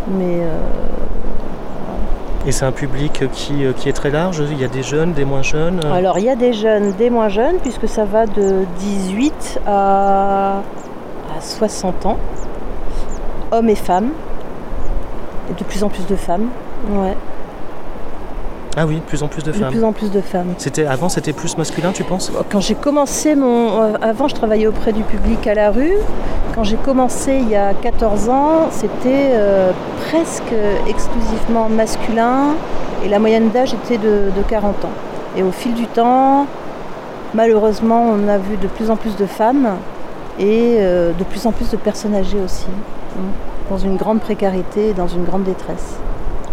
Mais 0.09 0.41
euh, 0.41 0.59
Et 2.47 2.51
c'est 2.51 2.65
un 2.65 2.73
public 2.73 3.23
qui, 3.33 3.65
euh, 3.65 3.73
qui 3.73 3.89
est 3.89 3.93
très 3.93 4.11
large. 4.11 4.43
Il 4.51 4.61
y 4.61 4.65
a 4.65 4.69
des 4.69 4.83
jeunes, 4.83 5.13
des 5.13 5.25
moins 5.25 5.43
jeunes. 5.43 5.81
euh, 5.85 5.93
Alors 5.93 6.19
il 6.19 6.25
y 6.25 6.29
a 6.29 6.35
des 6.35 6.53
jeunes, 6.53 6.91
des 6.99 7.09
moins 7.09 7.29
jeunes, 7.29 7.57
puisque 7.63 7.87
ça 7.87 8.05
va 8.05 8.27
de 8.27 8.65
18 8.79 9.61
à, 9.67 10.57
à 11.37 11.41
60 11.41 12.07
ans, 12.07 12.17
hommes 13.53 13.69
et 13.69 13.77
femmes, 13.77 14.11
et 15.51 15.53
de 15.57 15.63
plus 15.65 15.85
en 15.85 15.89
plus 15.89 16.07
de 16.07 16.17
femmes. 16.17 16.49
Ouais, 16.91 17.17
Ah 18.77 18.87
oui, 18.87 18.97
de 18.97 19.01
plus 19.01 19.23
en 19.23 19.29
plus 19.29 19.43
de 19.43 19.51
de 19.51 19.57
femmes. 19.57 19.71
plus 19.71 19.85
en 19.85 19.93
plus 19.93 20.11
de 20.11 20.21
femmes. 20.21 20.55
C'était 20.59 20.87
avant, 20.87 21.09
c'était 21.09 21.33
plus 21.33 21.57
masculin, 21.59 21.91
tu 21.93 22.05
penses? 22.05 22.31
Quand 22.51 22.61
j'ai 22.61 22.77
commencé 22.77 23.35
mon. 23.35 23.83
euh, 23.83 23.93
Avant, 24.01 24.29
je 24.29 24.35
travaillais 24.35 24.67
auprès 24.69 24.93
du 24.93 25.03
public 25.03 25.45
à 25.47 25.55
la 25.55 25.71
rue. 25.71 25.95
Quand 26.55 26.63
j'ai 26.65 26.77
commencé 26.77 27.35
il 27.41 27.49
y 27.49 27.57
a 27.57 27.75
14 27.75 28.29
ans, 28.29 28.69
c'était 28.71 29.31
euh, 29.35 29.73
presque 30.09 30.53
exclusivement 30.89 31.69
masculin 31.69 32.55
et 33.05 33.09
la 33.09 33.19
moyenne 33.19 33.51
d'âge 33.51 33.75
était 33.75 33.99
de, 33.99 34.31
de 34.37 34.43
40 34.49 34.85
ans. 34.85 34.91
Et 35.37 35.43
au 35.43 35.51
fil 35.53 35.75
du 35.75 35.87
temps, 35.87 36.47
malheureusement, 37.35 38.05
on 38.09 38.29
a 38.29 38.39
vu 38.39 38.57
de 38.57 38.67
plus 38.69 38.91
en 38.91 38.97
plus 38.97 39.17
de 39.17 39.27
femmes 39.27 39.77
et 40.39 40.77
euh, 40.79 41.13
de 41.13 41.25
plus 41.25 41.47
en 41.47 41.53
plus 41.53 41.71
de 41.71 41.77
personnes 41.77 42.15
âgées 42.15 42.41
aussi, 42.45 42.67
hein, 43.19 43.23
dans 43.71 43.79
une 43.79 43.97
grande 43.97 44.21
précarité 44.21 44.91
et 44.91 44.93
dans 44.93 45.09
une 45.09 45.25
grande 45.25 45.45
détresse. 45.45 45.97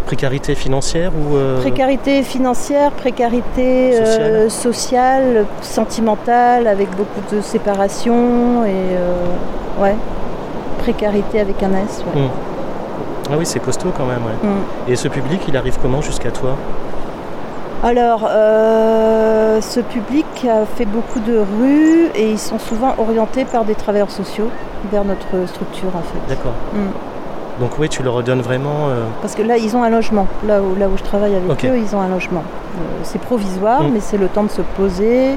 Précarité 0.08 0.54
financière 0.54 1.12
ou 1.12 1.36
euh, 1.36 1.60
Précarité 1.60 2.22
financière, 2.22 2.92
précarité 2.92 3.92
euh, 4.00 4.48
sociale, 4.48 5.44
sentimentale, 5.60 6.66
avec 6.66 6.88
beaucoup 6.96 7.20
de 7.30 7.42
séparation 7.42 8.64
et 8.64 8.70
euh, 8.72 9.82
ouais, 9.82 9.94
précarité 10.78 11.40
avec 11.40 11.62
un 11.62 11.72
S. 11.72 12.02
ouais. 12.06 12.22
Mm. 12.22 12.30
Ah 13.30 13.34
oui, 13.38 13.44
c'est 13.44 13.58
costaud 13.58 13.92
quand 13.94 14.06
même. 14.06 14.22
ouais. 14.24 14.48
Mm. 14.48 14.90
Et 14.90 14.96
ce 14.96 15.08
public, 15.08 15.42
il 15.46 15.54
arrive 15.58 15.76
comment 15.82 16.00
jusqu'à 16.00 16.30
toi? 16.30 16.56
Alors, 17.84 18.26
euh, 18.30 19.60
ce 19.60 19.80
public 19.80 20.24
a 20.48 20.64
fait 20.64 20.86
beaucoup 20.86 21.20
de 21.20 21.36
rues 21.36 22.06
et 22.14 22.30
ils 22.30 22.38
sont 22.38 22.58
souvent 22.58 22.94
orientés 22.96 23.44
par 23.44 23.66
des 23.66 23.74
travailleurs 23.74 24.10
sociaux 24.10 24.48
vers 24.90 25.04
notre 25.04 25.46
structure 25.48 25.94
en 25.94 26.00
fait. 26.00 26.34
D'accord. 26.34 26.54
Mm. 26.72 26.78
Donc 27.60 27.78
oui, 27.78 27.88
tu 27.88 28.02
leur 28.02 28.14
redonnes 28.14 28.40
vraiment. 28.40 28.88
euh, 28.88 29.04
Parce 29.20 29.34
que 29.34 29.42
là, 29.42 29.56
ils 29.56 29.76
ont 29.76 29.82
un 29.82 29.90
logement. 29.90 30.26
Là 30.46 30.60
où, 30.62 30.76
là 30.78 30.88
où 30.88 30.96
je 30.96 31.02
travaille 31.02 31.34
avec 31.34 31.64
eux, 31.64 31.76
ils 31.78 31.94
ont 31.96 32.00
un 32.00 32.08
logement. 32.08 32.42
Euh, 32.76 32.80
c'est 33.02 33.20
provisoire, 33.20 33.82
Mm. 33.82 33.90
mais 33.94 34.00
c'est 34.00 34.16
le 34.18 34.28
temps 34.28 34.44
de 34.44 34.50
se 34.50 34.62
poser 34.62 35.32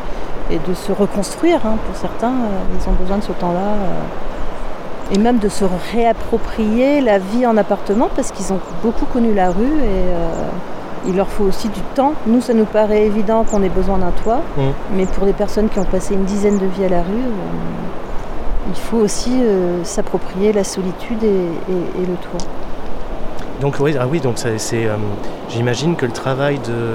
et 0.52 0.60
de 0.68 0.74
se 0.74 0.92
reconstruire. 0.92 1.60
hein. 1.66 1.76
Pour 1.88 1.96
certains, 1.96 2.28
euh, 2.30 2.80
ils 2.80 2.90
ont 2.90 2.94
besoin 2.94 3.18
de 3.18 3.24
ce 3.24 3.32
temps-là. 3.32 3.72
et 5.14 5.18
même 5.20 5.40
de 5.40 5.50
se 5.50 5.66
réapproprier 5.94 7.02
la 7.02 7.18
vie 7.18 7.46
en 7.46 7.58
appartement 7.58 8.08
parce 8.16 8.32
qu'ils 8.32 8.54
ont 8.54 8.62
beaucoup 8.82 9.04
connu 9.06 9.34
la 9.34 9.50
rue 9.50 9.66
et 9.84 11.10
il 11.10 11.18
leur 11.18 11.28
faut 11.28 11.44
aussi 11.44 11.68
du 11.68 11.82
temps. 11.96 12.14
Nous, 12.28 12.40
ça 12.40 12.54
nous 12.54 12.64
paraît 12.64 13.06
évident 13.08 13.44
qu'on 13.44 13.62
ait 13.62 13.68
besoin 13.68 13.98
d'un 13.98 14.12
toit, 14.24 14.40
Mm. 14.58 14.62
mais 14.96 15.06
pour 15.08 15.26
des 15.26 15.34
personnes 15.34 15.68
qui 15.68 15.80
ont 15.80 15.84
passé 15.84 16.14
une 16.14 16.24
dizaine 16.24 16.58
de 16.60 16.66
vies 16.66 16.86
à 16.86 16.90
la 16.90 17.00
rue, 17.02 17.28
il 18.70 18.76
faut 18.76 18.98
aussi 18.98 19.32
euh, 19.42 19.84
s'approprier 19.84 20.54
la 20.54 20.64
solitude 20.64 21.24
et- 21.24 21.28
et- 21.28 22.02
et 22.04 22.06
le 22.06 22.16
toit. 22.16 22.48
Donc 23.60 23.76
oui, 23.80 23.96
ah 24.00 24.06
oui, 24.10 24.20
donc 24.20 24.36
c'est. 24.38 24.86
euh, 24.86 24.96
J'imagine 25.50 25.96
que 25.96 26.06
le 26.06 26.12
travail 26.14 26.60
de, 26.60 26.94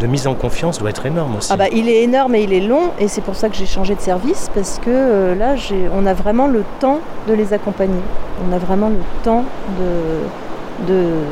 de 0.00 0.06
mise 0.06 0.26
en 0.26 0.34
confiance 0.34 0.78
doit 0.78 0.90
être 0.90 1.04
énorme 1.06 1.36
aussi. 1.36 1.50
Ah 1.52 1.56
bah, 1.56 1.66
il 1.72 1.88
est 1.88 2.02
énorme 2.04 2.34
et 2.36 2.42
il 2.44 2.52
est 2.52 2.60
long 2.60 2.90
et 3.00 3.08
c'est 3.08 3.20
pour 3.20 3.34
ça 3.34 3.48
que 3.48 3.56
j'ai 3.56 3.66
changé 3.66 3.94
de 3.94 4.00
service 4.00 4.48
parce 4.54 4.78
que 4.78 4.90
euh, 4.90 5.34
là 5.34 5.56
j'ai- 5.56 5.88
on 5.94 6.06
a 6.06 6.14
vraiment 6.14 6.46
le 6.46 6.62
temps 6.80 7.00
de 7.28 7.34
les 7.34 7.52
accompagner. 7.52 8.00
On 8.48 8.52
a 8.54 8.58
vraiment 8.58 8.88
le 8.90 9.00
temps 9.24 9.44
de 9.78 10.86
de- 10.88 11.22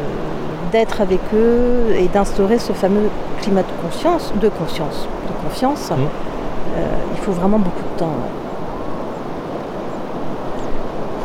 d'être 0.73 1.01
avec 1.01 1.21
eux 1.35 1.95
et 1.99 2.09
d'instaurer 2.09 2.59
ce 2.59 2.73
fameux 2.73 3.09
climat 3.41 3.63
de 3.63 3.73
conscience, 3.89 4.33
de 4.41 4.49
conscience, 4.49 5.07
de 5.29 5.49
confiance. 5.49 5.91
Euh, 5.93 6.87
il 7.15 7.19
faut 7.21 7.33
vraiment 7.33 7.59
beaucoup 7.59 7.83
de 7.95 7.99
temps. 7.99 8.15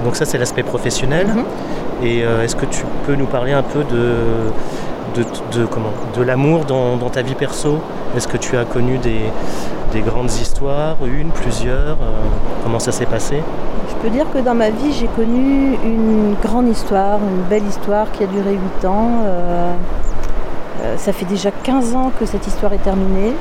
Donc 0.04 0.16
ça, 0.16 0.26
c'est 0.26 0.38
l'aspect 0.38 0.64
professionnel. 0.64 1.28
Mhm. 1.28 1.44
Et 2.04 2.24
euh, 2.24 2.44
est-ce 2.44 2.56
que 2.56 2.66
tu 2.66 2.84
peux 3.06 3.16
nous 3.16 3.26
parler 3.26 3.54
un 3.54 3.64
peu 3.64 3.84
de, 3.84 4.14
de, 5.16 5.24
de- 5.58 5.66
comment, 5.66 5.90
de 6.16 6.22
l'amour 6.22 6.66
dans, 6.66 6.96
dans 6.98 7.10
ta 7.10 7.22
vie 7.24 7.34
perso? 7.36 7.80
Est-ce 8.16 8.28
que 8.28 8.38
tu 8.38 8.56
as 8.58 8.66
connu 8.66 8.98
des, 9.00 9.22
des 9.94 10.02
grandes 10.02 10.32
histoires, 10.32 10.98
une, 11.06 11.30
plusieurs? 11.30 11.98
Euh, 12.02 12.22
Comment 12.64 12.80
ça 12.80 12.92
s'est 12.92 13.06
passé? 13.06 13.42
Je 13.90 13.96
peux 13.96 14.10
dire 14.10 14.26
que 14.32 14.40
dans 14.40 14.54
ma 14.54 14.70
vie, 14.70 14.92
j'ai 14.92 15.08
connu 15.08 15.78
une 15.84 16.36
grande 16.44 16.68
histoire, 16.68 17.18
une 17.20 17.44
belle 17.50 17.66
histoire 17.66 18.12
qui 18.12 18.24
a 18.24 18.28
duré 18.28 18.58
8 18.82 18.86
ans. 18.86 19.10
Euh, 19.24 19.74
ça 20.98 21.12
fait 21.14 21.26
déjà 21.26 21.50
15 21.64 21.96
ans 21.96 22.12
que 22.20 22.26
cette 22.26 22.46
histoire 22.46 22.74
est 22.74 22.84
terminée. 22.84 23.34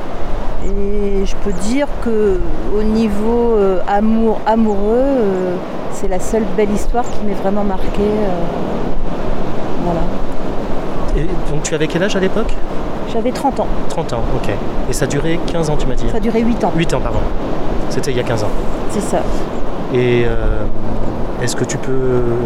Et 0.65 1.25
je 1.25 1.37
peux 1.45 1.53
dire 1.53 1.87
que 2.05 2.41
au 2.77 2.83
niveau 2.83 3.55
euh, 3.57 3.79
amour, 3.87 4.41
amoureux, 4.47 4.95
euh, 4.97 5.55
c'est 5.93 6.09
la 6.09 6.19
seule 6.19 6.45
belle 6.57 6.71
histoire 6.73 7.05
qui 7.05 7.25
m'est 7.27 7.35
vraiment 7.35 7.63
marquée. 7.65 7.87
euh, 8.01 8.43
voilà. 9.85 10.01
Et 11.17 11.23
donc 11.53 11.63
tu 11.63 11.75
avais 11.75 11.87
quel 11.87 12.03
âge 12.03 12.17
à 12.17 12.21
l'époque? 12.21 12.53
J'avais 13.13 13.31
30 13.31 13.61
ans. 13.61 13.67
30 13.89 14.13
ans, 14.15 14.21
ok. 14.37 14.51
Et 14.91 14.93
ça 14.93 15.07
durait 15.07 15.39
15 15.47 15.71
ans, 15.71 15.77
tu 15.77 15.87
m'as 15.87 15.95
dit? 15.95 16.09
Ça 16.11 16.17
a 16.17 16.21
duré 16.21 16.41
8 16.41 16.63
ans. 16.65 16.73
8 16.77 16.93
ans, 16.95 17.01
pardon. 17.01 17.19
C'était 17.89 18.11
il 18.11 18.17
y 18.17 18.21
a 18.21 18.25
15 18.25 18.43
ans. 18.45 18.49
C'est 18.91 19.01
ça. 19.01 19.19
Et 19.95 20.27
est-ce 21.43 21.55
que 21.55 21.65
tu 21.65 21.79
peux 21.79 21.93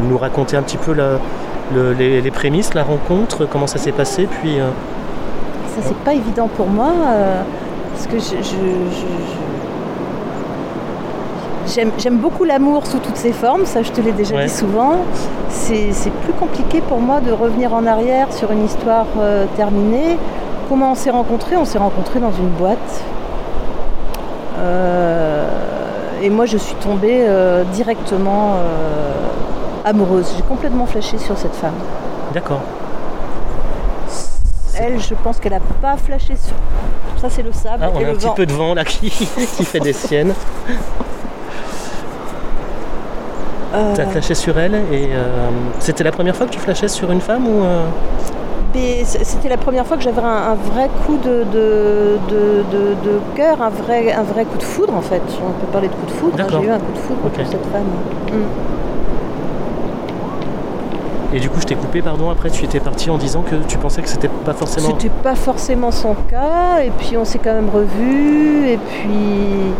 nous 0.09 0.19
raconter 0.19 0.57
un 0.57 0.63
petit 0.63 0.77
peu 0.77 0.93
la- 0.93 1.19
le- 1.75 1.93
les, 1.95 2.21
les 2.21 2.31
prémices, 2.31 2.75
la 2.75 2.83
rencontre, 2.83 3.47
comment 3.47 3.67
ça 3.67 3.79
s'est 3.79 3.93
passé? 3.93 4.29
Puis, 4.41 4.61
euh, 4.61 4.69
Ça, 5.75 5.81
c'est 5.83 5.97
pas 5.99 6.13
évident 6.13 6.49
pour 6.57 6.67
moi. 6.69 6.91
euh, 7.09 7.43
parce 8.01 8.07
que 8.07 8.19
je. 8.19 8.43
je- 8.43 8.43
je- 8.43 8.97
je- 8.97 9.41
J'aime, 11.99 12.17
beaucoup 12.17 12.43
l'amour 12.45 12.85
sous 12.87 12.99
toutes 12.99 13.17
ses 13.17 13.31
formes, 13.33 13.65
ça 13.65 13.83
je 13.83 13.93
te 13.93 14.01
l'ai 14.01 14.11
déjà 14.11 14.35
Ouais. 14.35 14.47
dit 14.47 14.53
souvent. 14.53 14.95
C'est, 15.51 15.93
c'est 15.93 16.11
plus 16.11 16.33
compliqué 16.33 16.81
pour 16.81 16.99
moi 16.99 17.21
de 17.21 17.31
revenir 17.31 17.73
en 17.75 17.87
arrière 17.87 18.33
sur 18.33 18.51
une 18.51 18.65
histoire 18.65 19.07
euh, 19.21 19.45
terminée. 19.57 20.19
Comment 20.69 20.93
on 20.93 20.95
s'est 20.97 21.11
rencontrés? 21.11 21.57
On 21.57 21.65
s'est 21.65 21.79
rencontrés 21.79 22.19
dans 22.19 22.33
une 22.33 22.49
boîte. 22.49 23.03
Euh, 24.59 25.47
et 26.23 26.29
moi 26.31 26.45
je 26.47 26.57
suis 26.57 26.75
tombée 26.77 27.25
euh, 27.29 27.63
directement 27.73 28.55
amoureuse. 29.85 30.33
J'ai 30.37 30.43
complètement 30.43 30.87
flashé 30.87 31.19
sur 31.19 31.39
cette 31.39 31.55
femme. 31.55 31.75
d'accord. 32.35 32.61
Elle, 34.81 35.01
je 35.01 35.15
pense 35.15 35.39
qu'elle 35.39 35.53
n'a 35.53 35.61
pas 35.83 35.97
flashé 35.97 36.35
sur. 36.37 36.55
Ça, 37.21 37.29
c'est 37.29 37.43
le 37.43 37.53
sable 37.53 37.83
Ah, 37.83 37.91
on 37.95 38.01
et 38.01 38.05
a 38.05 38.09
le 38.09 38.15
un 38.15 38.17
petit 38.17 38.31
peu 38.35 38.47
de 38.47 38.53
vent 38.53 38.73
là 38.75 38.85
qui, 38.85 39.11
qui 39.57 39.65
fait 39.65 39.81
des 39.81 39.93
siennes. 39.93 40.33
Euh, 43.75 43.95
Tu 43.95 44.01
as 44.01 44.07
flashé 44.07 44.35
sur 44.35 44.59
elle 44.59 44.75
et 44.75 45.11
euh, 45.13 45.49
c'était 45.79 46.03
la 46.03 46.11
première 46.11 46.35
fois 46.35 46.47
que 46.47 46.51
tu 46.53 46.59
flashais 46.59 46.89
sur 46.89 47.11
une 47.13 47.21
femme 47.21 47.47
ou 47.47 47.63
euh, 47.63 47.85
C'était 49.23 49.49
la 49.49 49.57
première 49.57 49.87
fois 49.87 49.97
que 49.97 50.03
j'avais 50.03 50.21
un, 50.23 50.25
un 50.25 50.55
vrai 50.55 50.89
coup 51.07 51.19
de, 51.19 51.45
de, 51.53 52.19
de, 52.29 52.65
de- 52.73 52.95
de 53.05 53.21
cœur, 53.37 53.63
un 53.63 53.69
vrai, 53.71 54.13
un 54.13 54.23
vrai 54.25 54.45
coup 54.45 54.59
de 54.59 54.63
foudre 54.65 54.95
en 54.97 55.01
fait. 55.03 55.23
On 55.41 55.51
peut 55.61 55.71
parler 55.73 55.89
de 55.89 55.93
coup 55.95 56.07
de 56.07 56.11
foudre. 56.11 56.37
J'ai 56.39 56.67
eu 56.67 56.71
un 56.71 56.79
coup 56.79 56.93
de 56.93 56.99
foudre 56.99 57.21
Ok. 57.27 57.33
pour 57.35 57.47
cette 57.47 57.67
femme. 57.67 57.85
Mm. 58.33 58.45
Et 61.33 61.39
du 61.39 61.49
coup, 61.49 61.61
je 61.61 61.67
t'ai 61.67 61.77
coupé, 61.77 62.03
pardon. 62.03 62.29
Après, 62.31 62.51
tu 62.51 62.65
étais 62.65 62.81
parti 62.81 63.09
en 63.09 63.17
disant 63.17 63.43
que 63.43 63.55
tu 63.69 63.79
pensais 63.79 64.03
que 64.03 64.09
c'était 64.09 64.29
pas 64.29 64.53
forcément. 64.53 64.89
C'était 64.89 65.15
pas 65.23 65.37
forcément 65.37 65.93
son 65.93 66.15
cas, 66.15 66.81
et 66.83 66.91
puis 66.91 67.17
on 67.17 67.25
s'est 67.25 67.39
quand 67.39 67.55
même 67.55 67.71
revus, 67.71 68.67
et 68.69 68.79
puis, 68.79 69.73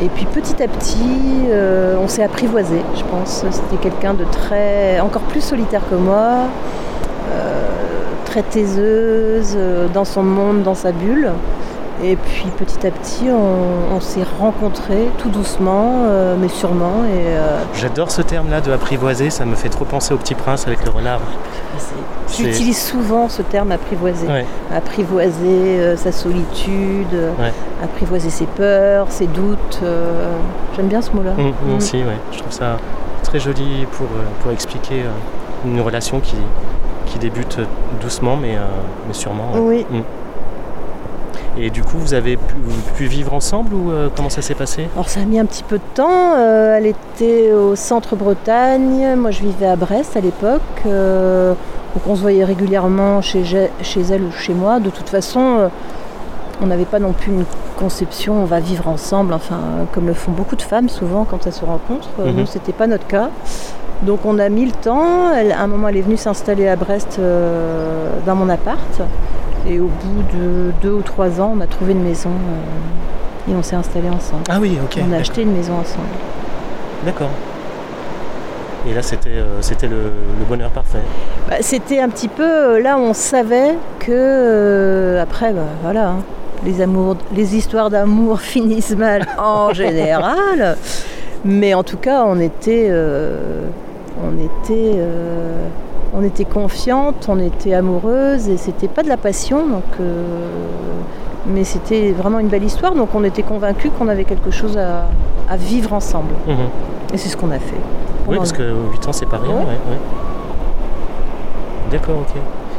et 0.00 0.08
puis 0.08 0.24
petit 0.26 0.62
à 0.62 0.68
petit, 0.68 1.44
euh, 1.50 1.96
on 2.02 2.08
s'est 2.08 2.22
apprivoisé, 2.22 2.80
je 2.94 3.02
pense. 3.04 3.44
C'était 3.50 3.76
quelqu'un 3.82 4.14
de 4.14 4.24
très, 4.24 4.98
encore 5.00 5.22
plus 5.22 5.42
solitaire 5.42 5.82
que 5.90 5.96
moi, 5.96 6.44
euh, 7.30 7.66
très 8.24 8.42
taiseuse, 8.42 9.54
euh, 9.54 9.88
dans 9.92 10.06
son 10.06 10.22
monde, 10.22 10.62
dans 10.62 10.74
sa 10.74 10.92
bulle. 10.92 11.30
Et 12.04 12.16
puis 12.16 12.46
petit 12.58 12.86
à 12.86 12.90
petit, 12.90 13.24
on, 13.30 13.96
on 13.96 14.00
s'est 14.00 14.24
rencontrés 14.38 15.08
tout 15.18 15.30
doucement, 15.30 16.02
euh, 16.04 16.36
mais 16.38 16.48
sûrement. 16.48 17.04
Et, 17.04 17.26
euh, 17.36 17.58
J'adore 17.74 18.10
ce 18.10 18.20
terme-là 18.22 18.60
de 18.60 18.70
apprivoiser. 18.70 19.30
Ça 19.30 19.44
me 19.46 19.54
fait 19.54 19.70
trop 19.70 19.84
penser 19.86 20.12
au 20.12 20.18
Petit 20.18 20.34
Prince 20.34 20.66
avec 20.66 20.84
le 20.84 20.90
renard. 20.90 21.20
J'utilise 22.36 22.78
souvent 22.82 23.28
ce 23.28 23.42
terme 23.42 23.72
apprivoiser. 23.72 24.26
Ouais. 24.26 24.44
apprivoiser 24.74 25.78
euh, 25.80 25.96
sa 25.96 26.12
solitude, 26.12 27.12
Ouais. 27.38 27.52
apprivoiser 27.82 28.30
ses 28.30 28.46
peurs, 28.46 29.06
ses 29.10 29.26
doutes. 29.26 29.80
J'aime 30.76 30.88
bien 30.88 31.00
ce 31.00 31.10
mot-là. 31.12 31.32
Mm, 31.32 31.42
moi 31.42 31.52
Mm. 31.66 31.76
aussi, 31.76 31.96
ouais. 31.98 32.16
Je 32.32 32.38
trouve 32.38 32.52
ça 32.52 32.76
très 33.22 33.38
joli 33.40 33.86
pour, 33.92 34.06
pour 34.42 34.52
expliquer 34.52 35.04
une 35.64 35.80
relation 35.80 36.20
qui, 36.20 36.36
qui 37.06 37.18
débute 37.18 37.58
doucement, 38.02 38.36
mais, 38.36 38.56
mais 39.06 39.14
sûrement. 39.14 39.48
Oui. 39.56 39.86
Mm. 39.90 40.00
Et 41.58 41.70
du 41.70 41.82
coup, 41.82 41.96
vous 41.98 42.12
avez 42.14 42.36
pu, 42.36 42.54
pu 42.96 43.04
vivre 43.06 43.32
ensemble 43.32 43.72
ou 43.74 43.90
euh, 43.90 44.08
comment 44.14 44.28
ça 44.28 44.42
s'est 44.42 44.54
passé? 44.54 44.88
Alors 44.94 45.08
ça 45.08 45.20
a 45.20 45.24
mis 45.24 45.38
un 45.38 45.46
petit 45.46 45.62
peu 45.62 45.78
de 45.78 45.82
temps. 45.94 46.34
euh, 46.36 46.76
elle 46.76 46.86
était 46.86 47.52
au 47.52 47.74
centre 47.76 48.14
Bretagne. 48.14 49.14
Moi 49.16 49.30
je 49.30 49.40
vivais 49.40 49.66
à 49.66 49.76
Brest 49.76 50.16
à 50.16 50.20
l'époque. 50.20 50.60
euh, 50.86 51.54
donc 51.94 52.02
on 52.06 52.14
se 52.14 52.20
voyait 52.20 52.44
régulièrement 52.44 53.22
chez, 53.22 53.42
elle 54.10 54.22
ou 54.22 54.32
chez 54.32 54.52
moi. 54.52 54.80
De 54.80 54.90
toute 54.90 55.08
façon, 55.08 55.70
on 56.60 56.66
n'avait 56.66 56.84
pas 56.84 56.98
non 56.98 57.12
plus 57.12 57.32
une 57.32 57.44
conception 57.78 58.34
on 58.42 58.44
va 58.46 58.60
vivre 58.60 58.88
ensemble, 58.88 59.34
enfin 59.34 59.58
comme 59.92 60.06
le 60.06 60.14
font 60.14 60.32
beaucoup 60.32 60.56
de 60.56 60.62
femmes 60.62 60.88
souvent 60.88 61.24
quand 61.24 61.46
elles 61.46 61.52
se 61.54 61.64
rencontrent. 61.64 62.08
Mhm. 62.18 62.36
Nous 62.36 62.46
c'était 62.46 62.72
pas 62.72 62.86
notre 62.86 63.06
cas. 63.06 63.30
Donc 64.02 64.20
on 64.26 64.38
a 64.38 64.50
mis 64.50 64.66
le 64.66 64.72
temps. 64.72 65.32
Elle- 65.34 65.52
à 65.52 65.62
un 65.62 65.66
moment 65.66 65.88
elle 65.88 65.96
est 65.96 66.02
venue 66.02 66.18
s'installer 66.18 66.68
à 66.68 66.76
Brest 66.76 67.18
dans 68.26 68.34
mon 68.34 68.50
appart. 68.50 68.78
Et 69.68 69.80
au 69.80 69.86
bout 69.88 70.22
de 70.36 70.72
deux 70.82 70.92
ou 70.92 71.02
trois 71.02 71.40
ans, 71.40 71.54
on 71.56 71.60
a 71.60 71.66
trouvé 71.66 71.92
une 71.92 72.02
maison 72.04 72.30
euh, 72.30 73.50
et 73.50 73.54
on 73.54 73.62
s'est 73.62 73.76
installé 73.76 74.08
ensemble. 74.08 74.44
Ah 74.48 74.58
oui, 74.60 74.78
ok. 74.82 75.02
On 75.08 75.12
a 75.12 75.16
acheté 75.18 75.42
une 75.42 75.52
maison 75.52 75.74
ensemble. 75.74 76.06
D'accord. 77.04 77.30
Et 78.88 78.94
là, 78.94 79.02
c'était 79.02 79.30
euh, 79.30 79.60
c'était 79.62 79.88
le, 79.88 79.96
le 79.96 80.44
bonheur 80.48 80.70
parfait. 80.70 81.00
Bah, 81.48 81.56
C'était 81.60 81.98
un 82.00 82.08
petit 82.08 82.28
peu 82.28 82.44
euh, 82.44 82.80
là 82.80 82.96
on 82.98 83.12
savait 83.14 83.74
que 83.98 84.12
euh, 84.12 85.20
après, 85.22 85.52
bah, 85.52 85.62
voilà, 85.82 86.10
hein, 86.10 86.16
les 86.64 86.80
amours, 86.80 87.16
les 87.34 87.56
histoires 87.56 87.90
d'amour 87.90 88.40
finissent 88.54 88.96
mal 88.96 89.26
en 89.38 89.72
général. 89.74 90.76
Mais 91.44 91.74
en 91.74 91.82
tout 91.82 91.96
cas, 91.96 92.24
on 92.26 92.38
était, 92.40 92.90
on 94.24 94.32
était, 94.36 94.98
on 96.16 96.22
était 96.24 96.44
confiante, 96.46 97.26
on 97.28 97.38
était 97.38 97.74
amoureuse 97.74 98.48
et 98.48 98.56
c'était 98.56 98.88
pas 98.88 99.02
de 99.02 99.08
la 99.08 99.16
passion, 99.16 99.66
donc. 99.66 99.84
euh, 100.00 100.22
mais 101.48 101.62
c'était 101.62 102.10
vraiment 102.10 102.40
une 102.40 102.48
belle 102.48 102.64
histoire, 102.64 102.94
donc 102.96 103.10
on 103.14 103.22
était 103.22 103.42
convaincus 103.44 103.92
qu'on 103.96 104.08
avait 104.08 104.24
quelque 104.24 104.50
chose 104.50 104.76
à, 104.76 105.04
à 105.48 105.56
vivre 105.56 105.92
ensemble. 105.92 106.32
Mhm. 106.48 106.56
Et 107.14 107.18
c'est 107.18 107.28
ce 107.28 107.36
qu'on 107.36 107.52
a 107.52 107.60
fait. 107.60 107.76
Oui, 108.26 108.36
parce 108.36 108.50
que 108.52 108.62
8 108.92 109.06
ans, 109.06 109.12
c'est 109.12 109.26
pas 109.28 109.36
rien. 109.38 109.52
Ouais. 109.52 109.58
ouais, 109.60 109.66
ouais. 109.66 109.98
D'accord, 111.92 112.16
ok. 112.22 112.34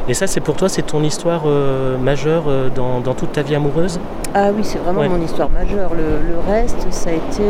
Et 0.09 0.13
ça, 0.13 0.27
c'est 0.27 0.41
pour 0.41 0.55
toi, 0.55 0.67
c'est 0.67 0.81
ton 0.81 1.01
histoire 1.03 1.43
euh, 1.45 1.97
majeure 1.97 2.43
euh, 2.47 2.69
dans, 2.73 2.99
dans 2.99 3.13
toute 3.13 3.31
ta 3.31 3.41
vie 3.41 3.55
amoureuse? 3.55 3.99
Ah 4.33 4.49
oui, 4.53 4.63
c'est 4.63 4.79
vraiment 4.79 5.03
mon 5.07 5.21
histoire 5.23 5.49
majeure. 5.49 5.91
Le, 5.93 6.27
le 6.29 6.39
reste, 6.51 6.87
ça 6.91 7.09
a 7.09 7.13
été 7.13 7.43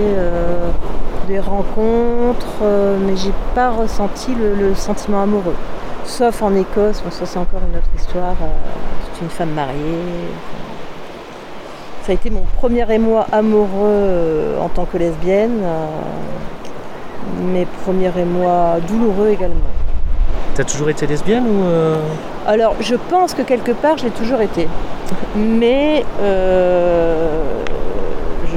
des 1.28 1.40
rencontres, 1.40 2.62
euh, 2.64 2.98
mais 3.06 3.16
j'ai 3.16 3.34
pas 3.54 3.72
ressenti 3.72 4.34
le, 4.34 4.56
le 4.56 4.76
sentiment 4.76 5.22
amoureux. 5.24 5.56
Sauf 6.06 6.42
en 6.42 6.56
Écosse, 6.56 7.02
bon, 7.04 7.12
ça 7.12 7.26
c'est 7.26 7.40
encore 7.40 7.60
une 7.70 7.78
autre 7.78 7.90
histoire. 7.98 8.36
euh, 8.42 8.48
c'est 9.14 9.24
une 9.24 9.30
femme 9.30 9.52
mariée. 9.52 10.32
Ça 12.04 12.12
a 12.14 12.16
été 12.16 12.30
mon 12.30 12.44
premier 12.56 12.90
émoi 12.92 13.26
amoureux 13.32 13.68
euh, 13.84 14.60
en 14.62 14.70
tant 14.70 14.86
que 14.86 14.98
lesbienne, 14.98 15.60
mes 17.54 17.66
premiers 17.84 18.12
émois 18.18 18.76
douloureux 18.88 19.30
également. 19.30 19.56
T'as 20.56 20.64
toujours 20.64 20.90
été 20.90 21.06
lesbienne 21.06 21.46
ou 21.46 21.66
euh, 21.66 21.98
Alors, 22.48 22.76
je 22.80 22.96
pense 23.10 23.34
que 23.34 23.42
quelque 23.42 23.74
part, 23.74 23.98
je 23.98 24.06
l'ai 24.06 24.12
toujours 24.12 24.42
été. 24.42 24.68
Mais 25.36 26.04
euh, 26.22 27.44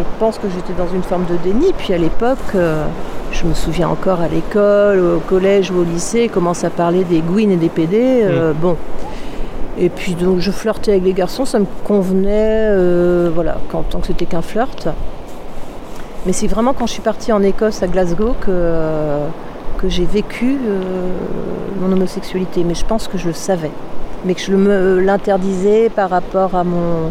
je 0.00 0.18
pense 0.18 0.38
que 0.38 0.48
j'étais 0.48 0.72
dans 0.72 0.88
une 0.92 1.02
forme 1.02 1.24
de 1.26 1.36
déni. 1.36 1.72
Puis 1.76 1.92
à 1.92 1.98
l'époque, 1.98 2.38
euh, 2.54 2.84
je 3.32 3.44
me 3.46 3.54
souviens 3.54 3.88
encore 3.88 4.20
à 4.20 4.28
l'école, 4.28 5.00
au 5.00 5.20
collège 5.20 5.70
ou 5.70 5.80
au 5.80 5.84
lycée, 5.84 6.28
commence 6.28 6.64
à 6.64 6.70
parler 6.70 7.04
des 7.04 7.20
gouines 7.20 7.52
et 7.52 7.56
des 7.56 7.68
PD. 7.68 8.22
euh, 8.24 8.52
Bon. 8.52 8.76
Et 9.78 9.88
puis 9.88 10.14
donc 10.14 10.40
je 10.40 10.50
flirtais 10.50 10.92
avec 10.92 11.04
les 11.04 11.12
garçons, 11.12 11.44
ça 11.44 11.58
me 11.58 11.66
convenait, 11.84 12.68
euh, 12.70 13.30
voilà, 13.34 13.56
quand, 13.70 13.82
tant 13.88 14.00
que 14.00 14.08
c'était 14.08 14.26
qu'un 14.26 14.42
flirt. 14.42 14.88
Mais 16.26 16.32
c'est 16.32 16.48
vraiment 16.48 16.74
quand 16.74 16.86
je 16.86 16.92
suis 16.92 17.02
partie 17.02 17.32
en 17.32 17.42
Écosse, 17.42 17.82
à 17.82 17.86
Glasgow, 17.86 18.34
que, 18.40 18.74
que 19.78 19.88
j'ai 19.88 20.04
vécu 20.04 20.58
mon 21.80 21.90
homosexualité. 21.90 22.62
Mais 22.62 22.74
je 22.74 22.84
pense 22.84 23.08
que 23.08 23.16
je 23.16 23.28
le 23.28 23.32
savais. 23.32 23.70
Mais 24.26 24.34
que 24.34 24.40
je 24.42 24.52
me 24.52 25.00
l'interdisais 25.00 25.88
par 25.88 26.10
rapport 26.10 26.54
à 26.54 26.62
mon 26.62 27.10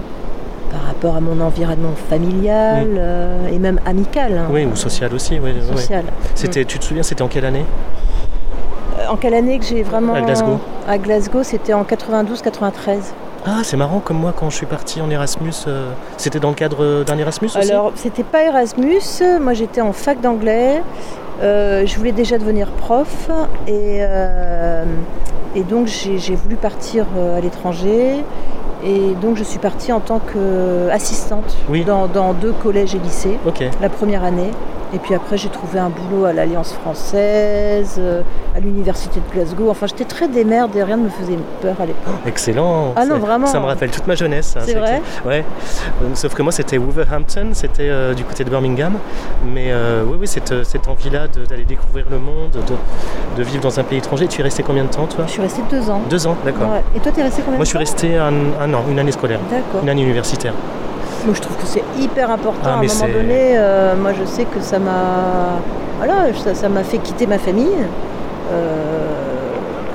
par 0.71 0.83
rapport 0.83 1.15
à 1.15 1.19
mon 1.19 1.39
environnement 1.41 1.93
familial 2.09 2.87
euh, 2.97 3.47
et 3.51 3.57
même 3.59 3.79
amical. 3.85 4.37
hein, 4.37 4.47
Oui, 4.51 4.65
ou 4.65 4.75
social 4.75 5.13
aussi. 5.13 5.39
oui, 5.43 5.51
oui. 5.55 5.77
social. 5.77 6.03
C'était, 6.35 6.65
Tu 6.65 6.79
te 6.79 6.85
souviens, 6.85 7.03
c'était 7.03 7.21
en 7.23 7.27
quelle 7.27 7.45
année 7.45 7.65
Euh, 8.99 9.07
En 9.09 9.15
quelle 9.15 9.33
année 9.33 9.57
que 9.59 9.65
j'ai 9.65 9.83
vraiment 9.83 10.13
À 10.13 10.21
Glasgow. 10.21 10.59
À 10.87 10.97
Glasgow, 10.97 11.43
c'était 11.43 11.73
en 11.73 11.83
92-93. 11.83 12.99
Ah, 13.45 13.61
c'est 13.63 13.77
marrant, 13.77 13.99
comme 13.99 14.17
moi, 14.17 14.33
quand 14.37 14.49
je 14.49 14.55
suis 14.57 14.65
parti 14.65 15.01
en 15.01 15.09
Erasmus, 15.09 15.53
euh, 15.67 15.91
c'était 16.17 16.39
dans 16.39 16.49
le 16.49 16.55
cadre 16.55 17.03
d'un 17.03 17.17
Erasmus 17.17 17.47
aussi? 17.47 17.71
Alors, 17.71 17.93
c'était 17.95 18.23
pas 18.23 18.43
Erasmus. 18.43 19.01
Moi, 19.41 19.53
j'étais 19.53 19.81
en 19.81 19.93
fac 19.93 20.19
d'anglais. 20.21 20.83
Euh, 21.41 21.85
je 21.85 21.97
voulais 21.97 22.11
déjà 22.11 22.37
devenir 22.37 22.67
prof. 22.71 23.29
Et, 23.67 24.01
et 25.55 25.63
donc, 25.63 25.87
j'ai 25.87 26.35
voulu 26.35 26.57
partir 26.57 27.05
à 27.37 27.39
l'étranger. 27.39 28.23
Et 28.83 29.13
donc 29.21 29.35
je 29.37 29.43
suis 29.43 29.59
partie 29.59 29.91
en 29.91 29.99
tant 29.99 30.19
qu'assistante 30.19 31.57
Oui. 31.69 31.83
dans, 31.83 32.07
dans 32.07 32.33
deux 32.33 32.53
collèges 32.53 32.95
et 32.95 32.99
lycées 32.99 33.37
la 33.81 33.89
première 33.89 34.23
année. 34.23 34.51
Et 34.93 34.97
puis 34.97 35.13
après 35.13 35.37
j'ai 35.37 35.49
trouvé 35.49 35.77
un 35.79 35.89
boulot 35.89 36.25
à 36.25 36.33
l'Alliance 36.33 36.73
française, 36.73 37.95
euh, 37.99 38.21
à 38.55 38.59
l'université 38.59 39.19
de 39.19 39.33
Glasgow. 39.33 39.69
Enfin 39.69 39.85
j'étais 39.87 40.05
très 40.05 40.27
démerde 40.27 40.75
et 40.75 40.83
rien 40.83 40.97
ne 40.97 41.03
me 41.03 41.09
faisait 41.09 41.37
peur 41.61 41.75
à 41.79 41.85
l'époque. 41.85 42.13
Excellent. 42.25 42.93
Ah 42.95 43.05
non, 43.05 43.17
vraiment. 43.19 43.47
Ça 43.47 43.59
me 43.59 43.65
rappelle 43.65 43.91
toute 43.91 44.07
ma 44.07 44.15
jeunesse. 44.15 44.55
hein, 44.57 44.61
C'est 44.65 44.73
vrai 44.75 45.01
Ouais. 45.25 45.43
Euh, 46.01 46.07
Sauf 46.15 46.33
que 46.33 46.41
moi, 46.41 46.51
c'était 46.51 46.77
Wolverhampton, 46.77 47.49
c'était 47.53 47.89
euh, 47.89 48.13
du 48.13 48.23
côté 48.23 48.43
de 48.43 48.49
Birmingham. 48.49 48.93
Mais 49.45 49.67
euh, 49.71 50.03
oui, 50.07 50.17
oui, 50.21 50.27
cette, 50.27 50.63
cette 50.65 50.87
envie-là 50.87 51.27
d'aller 51.49 51.65
découvrir 51.65 52.05
le 52.09 52.17
monde, 52.19 52.51
de, 52.51 53.37
de 53.37 53.43
vivre 53.43 53.61
dans 53.63 53.79
un 53.79 53.83
pays 53.83 53.99
étranger. 53.99 54.27
Tu 54.27 54.41
es 54.41 54.43
resté 54.43 54.63
combien 54.63 54.83
de 54.83 54.89
temps, 54.89 55.05
toi? 55.05 55.25
Je 55.27 55.31
suis 55.33 55.41
restée 55.41 55.61
deux 55.69 55.89
ans. 55.89 56.01
Deux 56.09 56.25
ans, 56.27 56.35
d'accord. 56.43 56.69
Ouais. 56.71 56.83
Et 56.95 56.99
toi 56.99 57.11
t'es 57.11 57.21
resté 57.23 57.41
combien 57.43 57.57
Moi, 57.57 57.65
de 57.65 57.65
je 57.65 57.69
suis 57.69 57.73
temps? 57.77 57.79
resté 57.79 58.17
un, 58.17 58.33
un 58.59 58.73
an, 58.73 58.83
une 58.89 58.99
année 58.99 59.11
scolaire, 59.11 59.39
D'accord. 59.49 59.81
une 59.83 59.89
année 59.89 60.03
universitaire. 60.03 60.53
Moi, 61.25 61.33
je 61.35 61.41
trouve 61.41 61.57
que 61.57 61.65
c'est 61.65 61.83
hyper 61.99 62.31
important. 62.31 62.59
Ah, 62.65 62.69
à 62.69 62.73
un 62.79 62.83
moment 62.83 63.13
donné, 63.13 63.53
euh, 63.57 63.95
moi, 63.95 64.11
je 64.13 64.25
sais 64.25 64.45
que 64.45 64.61
ça 64.61 64.79
m'a, 64.79 65.59
voilà, 65.97 66.33
ça, 66.43 66.55
ça 66.55 66.69
m'a 66.69 66.83
fait 66.83 66.97
quitter 66.99 67.27
ma 67.27 67.37
famille 67.37 67.67
euh, 68.51 69.09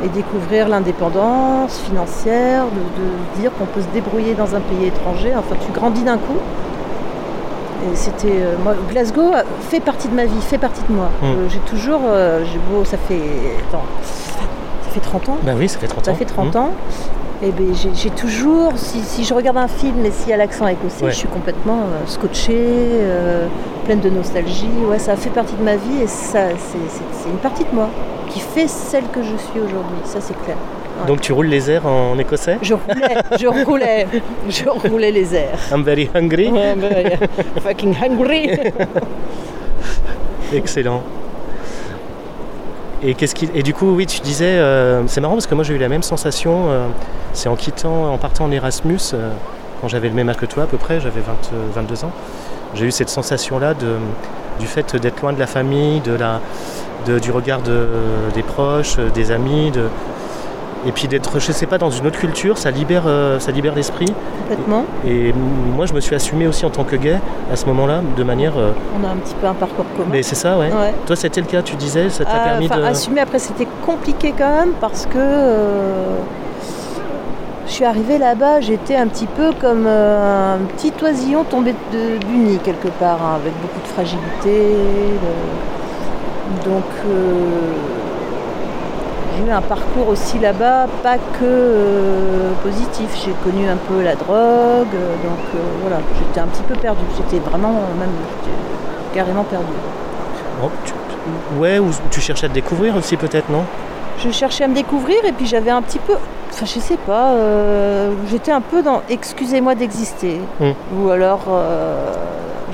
et 0.04 0.08
découvrir 0.08 0.68
l'indépendance 0.68 1.78
financière, 1.78 2.64
de, 2.64 3.02
de 3.02 3.40
dire 3.40 3.50
qu'on 3.58 3.64
peut 3.66 3.80
se 3.80 3.86
débrouiller 3.94 4.34
dans 4.34 4.54
un 4.54 4.60
pays 4.60 4.86
étranger. 4.86 5.32
Enfin, 5.36 5.56
tu 5.64 5.72
grandis 5.72 6.02
d'un 6.02 6.18
coup. 6.18 6.38
Et 7.92 7.96
c'était, 7.96 8.28
euh, 8.28 8.54
moi, 8.62 8.74
Glasgow 8.90 9.32
fait 9.70 9.80
partie 9.80 10.08
de 10.08 10.14
ma 10.14 10.24
vie, 10.26 10.40
fait 10.42 10.58
partie 10.58 10.82
de 10.88 10.92
moi. 10.94 11.08
Mm. 11.22 11.24
Euh, 11.24 11.48
j'ai 11.48 11.58
toujours, 11.60 12.00
j'ai 12.52 12.58
beau, 12.70 12.84
ça 12.84 12.96
fait, 12.98 13.20
attends, 13.68 13.82
ça 14.02 14.90
fait 14.90 15.00
30 15.00 15.28
ans. 15.30 15.36
Bah 15.42 15.52
oui, 15.56 15.68
ça 15.68 15.78
fait 15.78 15.86
30 15.88 15.98
ans. 16.08 16.12
Ça 16.12 16.14
fait 16.14 16.24
30 16.26 16.54
Mmh. 16.54 16.58
ans. 16.58 16.70
Et 17.44 17.50
ben, 17.50 17.74
j'ai 17.94 18.08
toujours, 18.10 18.72
si, 18.76 19.00
si 19.02 19.22
je 19.22 19.34
regarde 19.34 19.58
un 19.58 19.68
film 19.68 20.02
et 20.06 20.10
s'il 20.10 20.30
y 20.30 20.32
a 20.32 20.38
l'accent 20.38 20.66
écossais, 20.66 21.04
Ouais. 21.04 21.10
je 21.10 21.16
suis 21.16 21.28
complètement 21.28 21.80
euh, 21.82 22.06
scotchée, 22.06 22.54
euh, 22.56 23.46
pleine 23.84 24.00
de 24.00 24.08
nostalgie. 24.08 24.66
Ouais, 24.88 24.98
ça 24.98 25.14
fait 25.14 25.28
partie 25.28 25.54
de 25.54 25.62
ma 25.62 25.76
vie 25.76 26.00
et 26.02 26.06
ça, 26.06 26.38
c'est 26.56 27.28
une 27.28 27.36
partie 27.36 27.64
de 27.64 27.74
moi 27.74 27.90
qui 28.30 28.40
fait 28.40 28.66
celle 28.66 29.04
que 29.12 29.20
je 29.22 29.36
suis 29.36 29.60
aujourd'hui. 29.60 29.98
Ça, 30.04 30.20
c'est 30.22 30.32
clair. 30.44 30.56
Ouais. 31.00 31.06
Donc, 31.06 31.20
tu 31.20 31.32
roules 31.32 31.48
les 31.48 31.70
airs 31.70 31.86
en 31.86 32.18
écossais? 32.18 32.56
Je 32.62 32.72
roulais, 32.72 33.14
je 33.38 33.46
roulais, 33.46 34.06
je 34.48 34.64
roulais 34.88 35.10
les 35.10 35.34
airs. 35.34 35.58
I'm 35.70 35.82
very 35.82 36.08
hungry. 36.14 36.50
Fucking 37.62 37.94
hungry. 38.02 38.52
Excellent. 40.54 41.02
Et, 43.06 43.62
du 43.62 43.74
coup, 43.74 43.94
oui, 43.94 44.06
tu 44.06 44.20
disais, 44.20 44.46
euh, 44.46 45.02
c'est 45.08 45.20
marrant 45.20 45.34
parce 45.34 45.46
que 45.46 45.54
moi 45.54 45.62
j'ai 45.62 45.74
eu 45.74 45.78
la 45.78 45.90
même 45.90 46.02
sensation, 46.02 46.70
euh, 46.70 46.86
c'est 47.34 47.50
en 47.50 47.56
quittant, 47.56 48.10
en 48.12 48.16
partant 48.16 48.46
en 48.46 48.50
Erasmus, 48.50 48.98
euh, 49.12 49.30
quand 49.80 49.88
j'avais 49.88 50.08
le 50.08 50.14
même 50.14 50.30
âge 50.30 50.38
que 50.38 50.46
toi 50.46 50.62
à 50.62 50.66
peu 50.66 50.78
près, 50.78 51.00
j'avais 51.00 51.20
20, 51.20 51.32
euh, 51.52 51.66
22 51.74 52.04
ans, 52.06 52.12
j'ai 52.74 52.86
eu 52.86 52.90
cette 52.90 53.10
sensation-là 53.10 53.74
du 53.74 54.66
fait 54.66 54.96
d'être 54.96 55.20
loin 55.20 55.34
de 55.34 55.38
la 55.38 55.46
famille, 55.46 56.00
de 56.00 56.14
la, 56.14 56.40
du 57.20 57.30
regard 57.30 57.60
de- 57.60 57.86
des 58.34 58.42
proches, 58.42 58.96
des 59.14 59.30
amis, 59.30 59.70
de, 59.70 59.82
et 60.86 60.92
puis 60.92 61.08
d'être, 61.08 61.38
je 61.40 61.52
sais 61.52 61.66
pas, 61.66 61.78
dans 61.78 61.90
une 61.90 62.06
autre 62.06 62.18
culture, 62.18 62.58
ça 62.58 62.70
libère, 62.70 63.04
euh, 63.06 63.38
ça 63.38 63.50
libère 63.52 63.74
l'esprit. 63.74 64.06
Complètement. 64.48 64.84
Et 65.06 65.32
moi 65.76 65.86
je 65.86 65.92
me 65.94 66.00
suis 66.00 66.14
assumé 66.14 66.46
aussi 66.46 66.64
en 66.66 66.70
tant 66.70 66.84
que 66.84 66.96
gay 66.96 67.18
à 67.52 67.56
ce 67.56 67.66
moment-là, 67.66 68.00
de 68.16 68.22
manière... 68.24 68.52
euh, 68.58 68.72
On 69.00 69.06
a 69.06 69.10
un 69.12 69.16
petit 69.16 69.34
peu 69.40 69.46
un 69.46 69.54
parcours 69.54 69.84
commun. 69.96 70.08
mais 70.12 70.22
c'est 70.22 70.34
ça, 70.34 70.58
ouais. 70.58 70.66
Ouais. 70.72 70.94
Toi, 71.06 71.16
c'était 71.16 71.40
le 71.40 71.46
cas, 71.46 71.62
tu 71.62 71.76
disais, 71.76 72.08
ça 72.10 72.24
t'a 72.24 72.30
Ah, 72.34 72.48
permis 72.50 72.68
de. 72.68 72.74
Assumer 72.84 73.20
après 73.20 73.38
c'était 73.38 73.68
compliqué 73.84 74.34
quand 74.36 74.56
même 74.60 74.72
parce 74.80 75.06
que 75.06 75.16
euh, 75.18 76.16
je 77.66 77.72
suis 77.72 77.84
arrivée 77.84 78.18
là-bas, 78.18 78.60
j'étais 78.60 78.96
un 78.96 79.06
petit 79.06 79.26
peu 79.26 79.50
comme 79.60 79.84
euh, 79.86 80.54
un 80.56 80.58
petit 80.76 80.92
oisillon 81.02 81.44
tombé 81.44 81.74
de- 81.92 82.18
du 82.26 82.36
nid 82.36 82.58
quelque 82.62 82.88
part, 82.88 83.18
hein, 83.22 83.36
avec 83.40 83.52
beaucoup 83.62 83.80
de 83.82 83.88
fragilité. 83.88 84.76
Donc 86.64 86.84
euh, 87.06 87.40
j'ai 89.36 89.44
eu 89.48 89.50
un 89.50 89.60
parcours 89.62 90.08
aussi 90.08 90.38
là-bas, 90.38 90.86
pas 91.02 91.16
que 91.16 91.42
euh, 91.42 92.52
positif. 92.62 93.08
J'ai 93.24 93.32
connu 93.42 93.68
un 93.68 93.76
peu 93.76 94.02
la 94.02 94.14
drogue, 94.14 94.94
euh, 94.94 95.14
donc 95.22 95.38
euh, 95.54 95.58
voilà, 95.82 95.96
j'étais 96.18 96.40
un 96.40 96.46
petit 96.46 96.62
peu 96.62 96.74
perdue. 96.74 97.04
J'étais 97.16 97.38
vraiment 97.44 97.72
même 97.98 98.10
carrément 99.14 99.44
perdue. 99.44 99.66
Oh, 100.62 100.68
tu- 100.84 100.92
Ouais, 101.58 101.78
ou 101.78 101.86
tu 102.10 102.20
cherchais 102.20 102.46
à 102.46 102.48
te 102.50 102.54
découvrir 102.54 102.94
aussi, 102.96 103.16
peut-être, 103.16 103.48
non? 103.48 103.62
Je 104.18 104.30
cherchais 104.30 104.64
à 104.64 104.68
me 104.68 104.74
découvrir 104.74 105.24
et 105.24 105.32
puis 105.32 105.46
j'avais 105.46 105.70
un 105.70 105.80
petit 105.80 105.98
peu, 105.98 106.12
enfin 106.52 106.66
je 106.66 106.78
sais 106.78 106.98
pas, 106.98 107.30
euh, 107.30 108.12
j'étais 108.30 108.52
un 108.52 108.60
peu 108.60 108.82
dans 108.82 109.00
excusez-moi 109.08 109.74
d'exister. 109.74 110.40
Mm. 110.60 110.70
Ou 110.98 111.08
alors, 111.10 111.40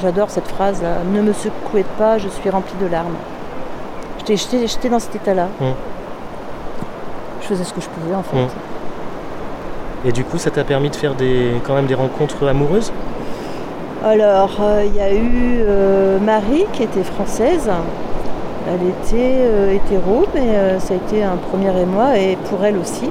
j'adore 0.03 0.31
cette 0.31 0.49
phrase 0.49 0.83
là, 0.83 0.97
ne 1.13 1.23
me 1.23 1.33
secouez 1.33 1.85
pas, 1.97 2.19
je 2.19 2.29
suis 2.29 2.51
remplie 2.51 2.75
de 2.81 2.87
larmes. 2.91 3.15
J'étais 4.27 4.89
dans 4.89 4.99
cet 4.99 5.15
état-là. 5.17 5.47
Mm. 5.61 5.65
Faisais 7.51 7.65
ce 7.65 7.75
que 7.75 7.81
je 7.81 7.89
pouvais 7.89 8.15
en 8.15 8.23
fait. 8.23 8.37
Mm. 8.37 8.49
Et 10.09 10.13
du 10.13 10.23
coup, 10.23 10.39
ça 10.39 10.51
t'a 10.53 10.63
permis 10.63 10.89
de 10.89 10.95
faire 10.95 11.17
des, 11.17 11.55
quand 11.67 11.75
même 11.75 11.87
des 11.87 11.97
rencontres 11.97 12.47
amoureuses? 12.47 12.93
Alors, 14.05 14.57
euh, 14.61 14.85
il 14.87 14.95
y 14.95 15.01
a 15.01 15.13
eu 15.13 15.65
euh, 15.67 16.21
Marie 16.21 16.67
qui 16.73 16.85
était 16.85 17.03
française. 17.03 17.69
Elle 18.69 18.87
était 18.89 19.35
euh, 19.41 19.75
hétéro, 19.75 20.27
mais 20.33 20.79
ça 20.79 20.95
a 20.95 20.97
été 20.97 21.25
un 21.25 21.37
premier 21.37 21.77
émoi, 21.77 22.17
et 22.17 22.37
pour 22.49 22.65
elle 22.65 22.79
aussi. 22.79 23.11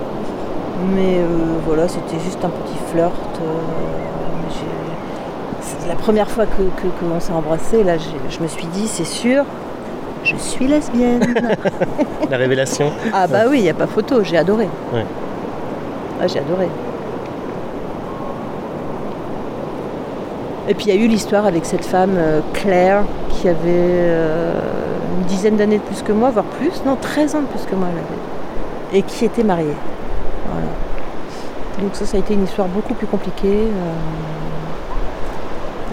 Mais 0.95 1.17
voilà, 1.67 1.89
c'était 1.89 2.19
juste 2.23 2.39
un 2.45 2.49
petit 2.49 2.77
flirt. 2.93 3.11
c'est 5.61 5.87
la 5.89 5.95
première 5.95 6.29
fois 6.29 6.45
que, 6.45 6.61
que- 6.81 6.87
que 6.87 7.19
s'est 7.19 7.33
embrassé. 7.33 7.83
Là, 7.83 7.95
je 7.97 8.39
me 8.41 8.47
suis 8.47 8.67
dit, 8.67 8.87
c'est 8.87 9.03
sûr, 9.05 9.43
je 10.23 10.35
suis 10.35 10.67
lesbienne. 10.67 11.33
La 12.29 12.37
révélation 12.37 12.91
ah 13.13 13.27
bah 13.27 13.43
oui, 13.49 13.59
il 13.59 13.63
n'y 13.63 13.69
a 13.69 13.73
pas 13.73 13.87
photo, 13.87 14.23
j'ai 14.23 14.37
adoré. 14.37 14.67
Ouais. 14.93 15.05
Ah, 16.21 16.27
j'ai 16.27 16.39
adoré. 16.39 16.67
Et 20.67 20.73
puis 20.75 20.85
il 20.87 20.95
y 20.95 20.97
a 20.97 21.03
eu 21.03 21.07
l'histoire 21.07 21.45
avec 21.47 21.65
cette 21.65 21.85
femme, 21.85 22.15
euh, 22.17 22.41
Claire, 22.53 23.03
qui 23.29 23.47
avait 23.49 23.57
euh, 23.65 24.53
une 25.17 25.25
dizaine 25.25 25.55
d'années 25.55 25.77
de 25.79 25.83
plus 25.83 26.03
que 26.03 26.11
moi, 26.11 26.29
voire 26.29 26.45
plus, 26.45 26.83
non, 26.85 26.95
13 26.99 27.35
ans 27.35 27.41
de 27.41 27.47
plus 27.47 27.65
que 27.65 27.75
moi, 27.75 27.87
elle 27.91 27.97
avait. 27.97 28.99
Et 28.99 29.01
qui 29.03 29.25
était 29.25 29.43
mariée. 29.43 29.73
Voilà. 30.51 30.67
Donc 31.81 31.95
ça, 31.95 32.05
ça 32.05 32.17
a 32.17 32.19
été 32.19 32.33
une 32.35 32.43
histoire 32.43 32.67
beaucoup 32.67 32.93
plus 32.93 33.07
compliquée. 33.07 33.47
euh, 33.63 33.93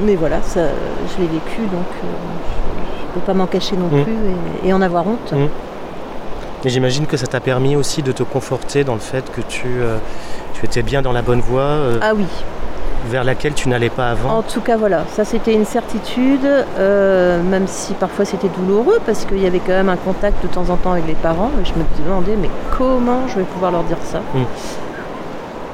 Mais 0.02 0.14
voilà, 0.16 0.42
ça, 0.42 0.60
je 0.60 1.22
l'ai 1.22 1.28
vécu, 1.28 1.60
donc 1.72 1.86
peux 3.18 3.26
pas 3.26 3.34
m'en 3.34 3.46
cacher 3.46 3.76
non 3.76 3.86
Mm. 3.86 4.02
plus 4.04 4.12
et, 4.64 4.68
et 4.68 4.72
en 4.72 4.82
avoir 4.82 5.06
honte. 5.06 5.32
Mm. 5.32 5.46
Et 6.64 6.68
j'imagine 6.68 7.06
que 7.06 7.16
ça 7.16 7.26
t'a 7.26 7.40
permis 7.40 7.76
aussi 7.76 8.02
de 8.02 8.12
te 8.12 8.22
conforter 8.22 8.82
dans 8.82 8.94
le 8.94 9.00
fait 9.00 9.30
que 9.30 9.40
tu, 9.40 9.66
euh, 9.80 9.98
tu 10.54 10.64
étais 10.64 10.82
bien 10.82 11.00
dans 11.02 11.12
la 11.12 11.22
bonne 11.22 11.40
voie, 11.40 11.60
euh, 11.62 11.98
Ah 12.02 12.12
oui, 12.16 12.24
vers 13.08 13.22
laquelle 13.24 13.54
tu 13.54 13.68
n'allais 13.68 13.90
pas 13.90 14.10
avant. 14.10 14.38
En 14.38 14.42
tout 14.42 14.60
cas, 14.60 14.76
voilà, 14.76 15.04
ça 15.14 15.24
c'était 15.24 15.54
une 15.54 15.64
certitude, 15.66 16.44
euh, 16.78 17.40
même 17.42 17.66
si 17.68 17.92
parfois 17.94 18.24
c'était 18.24 18.48
douloureux 18.48 18.98
parce 19.06 19.24
qu'il 19.26 19.38
y 19.40 19.46
avait 19.46 19.60
quand 19.60 19.72
même 19.74 19.88
un 19.90 19.96
contact 19.96 20.42
de 20.42 20.48
temps 20.48 20.68
en 20.70 20.76
temps 20.76 20.92
avec 20.92 21.06
les 21.06 21.14
parents. 21.14 21.50
Et 21.62 21.64
je 21.64 21.72
me 21.74 21.84
demandais, 22.04 22.36
mais 22.40 22.50
comment 22.76 23.28
je 23.28 23.36
vais 23.38 23.44
pouvoir 23.44 23.70
leur 23.70 23.84
dire 23.84 23.98
ça? 24.02 24.18
Mm. 24.34 24.42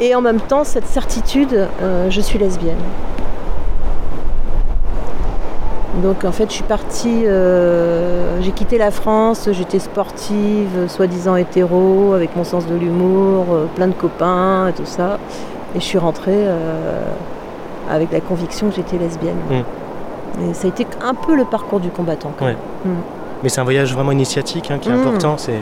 Et 0.00 0.14
en 0.14 0.20
même 0.20 0.40
temps, 0.40 0.64
cette 0.64 0.86
certitude, 0.88 1.68
je 2.10 2.20
suis 2.20 2.38
lesbienne. 2.38 2.76
Donc 6.00 6.24
en 6.24 6.32
fait, 6.32 6.46
je 6.48 6.54
suis 6.54 6.62
partie, 6.64 7.26
euh, 7.26 8.40
j'ai 8.40 8.52
quitté 8.52 8.78
la 8.78 8.90
France, 8.90 9.48
j'étais 9.52 9.78
sportive, 9.78 10.86
soi-disant 10.88 11.36
hétéro, 11.36 12.14
avec 12.14 12.34
mon 12.34 12.44
sens 12.44 12.66
de 12.66 12.74
l'humour, 12.74 13.46
euh, 13.52 13.66
plein 13.74 13.88
de 13.88 13.92
copains 13.92 14.68
et 14.68 14.72
tout 14.72 14.86
ça. 14.86 15.18
Et 15.74 15.80
je 15.80 15.84
suis 15.84 15.98
rentrée 15.98 16.32
euh, 16.34 17.02
avec 17.90 18.10
la 18.10 18.20
conviction 18.20 18.70
que 18.70 18.76
j'étais 18.76 18.96
lesbienne. 18.96 19.36
Et 20.48 20.54
ça 20.54 20.66
a 20.66 20.68
été 20.68 20.86
un 21.04 21.12
peu 21.14 21.34
le 21.36 21.44
parcours 21.44 21.78
du 21.80 21.90
combattant. 21.90 22.32
Quand 22.38 22.46
Ouais. 22.46 22.56
même. 22.86 22.96
Mais 23.42 23.50
c'est 23.50 23.60
un 23.60 23.64
voyage 23.64 23.92
vraiment 23.92 24.12
initiatique 24.12 24.70
hein, 24.70 24.78
qui 24.80 24.88
est 24.88 24.92
Mm. 24.92 25.00
important. 25.00 25.36
C'est... 25.36 25.58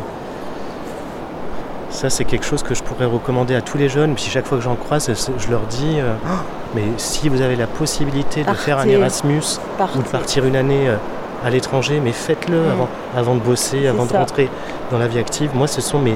Ça, 1.90 2.08
c'est 2.08 2.24
quelque 2.24 2.44
chose 2.44 2.62
que 2.62 2.74
je 2.74 2.82
pourrais 2.82 3.04
recommander 3.04 3.54
à 3.54 3.60
tous 3.60 3.76
les 3.76 3.88
jeunes. 3.88 4.14
Puis 4.14 4.24
chaque 4.24 4.46
fois 4.46 4.58
que 4.58 4.64
j'en 4.64 4.76
croise, 4.76 5.10
je 5.38 5.50
leur 5.50 5.60
dis 5.62 5.96
euh, 5.98 6.14
Oh, 6.24 6.28
mais 6.74 6.82
si 6.96 7.28
vous 7.28 7.40
avez 7.42 7.56
la 7.56 7.66
possibilité 7.66 8.44
de 8.44 8.52
faire 8.54 8.78
un. 8.78 8.86
Erasmus 8.86 9.42
Partez. 9.76 9.98
ou 9.98 10.02
de 10.02 10.08
partir 10.08 10.44
une 10.46 10.56
année 10.56 10.88
euh, 10.88 10.96
à 11.44 11.50
l'étranger, 11.50 12.00
mais 12.02 12.12
faites-le 12.12 12.56
Mm. 12.60 12.70
avant, 12.70 12.88
avant 13.16 13.34
de 13.34 13.40
bosser, 13.40 13.86
avant 13.88 14.06
de 14.06 14.12
rentrer 14.12 14.48
dans 14.90 14.98
la 14.98 15.08
vie 15.08 15.18
active. 15.18 15.50
Moi, 15.54 15.66
ce 15.66 15.80
sont 15.80 15.98
mes. 15.98 16.12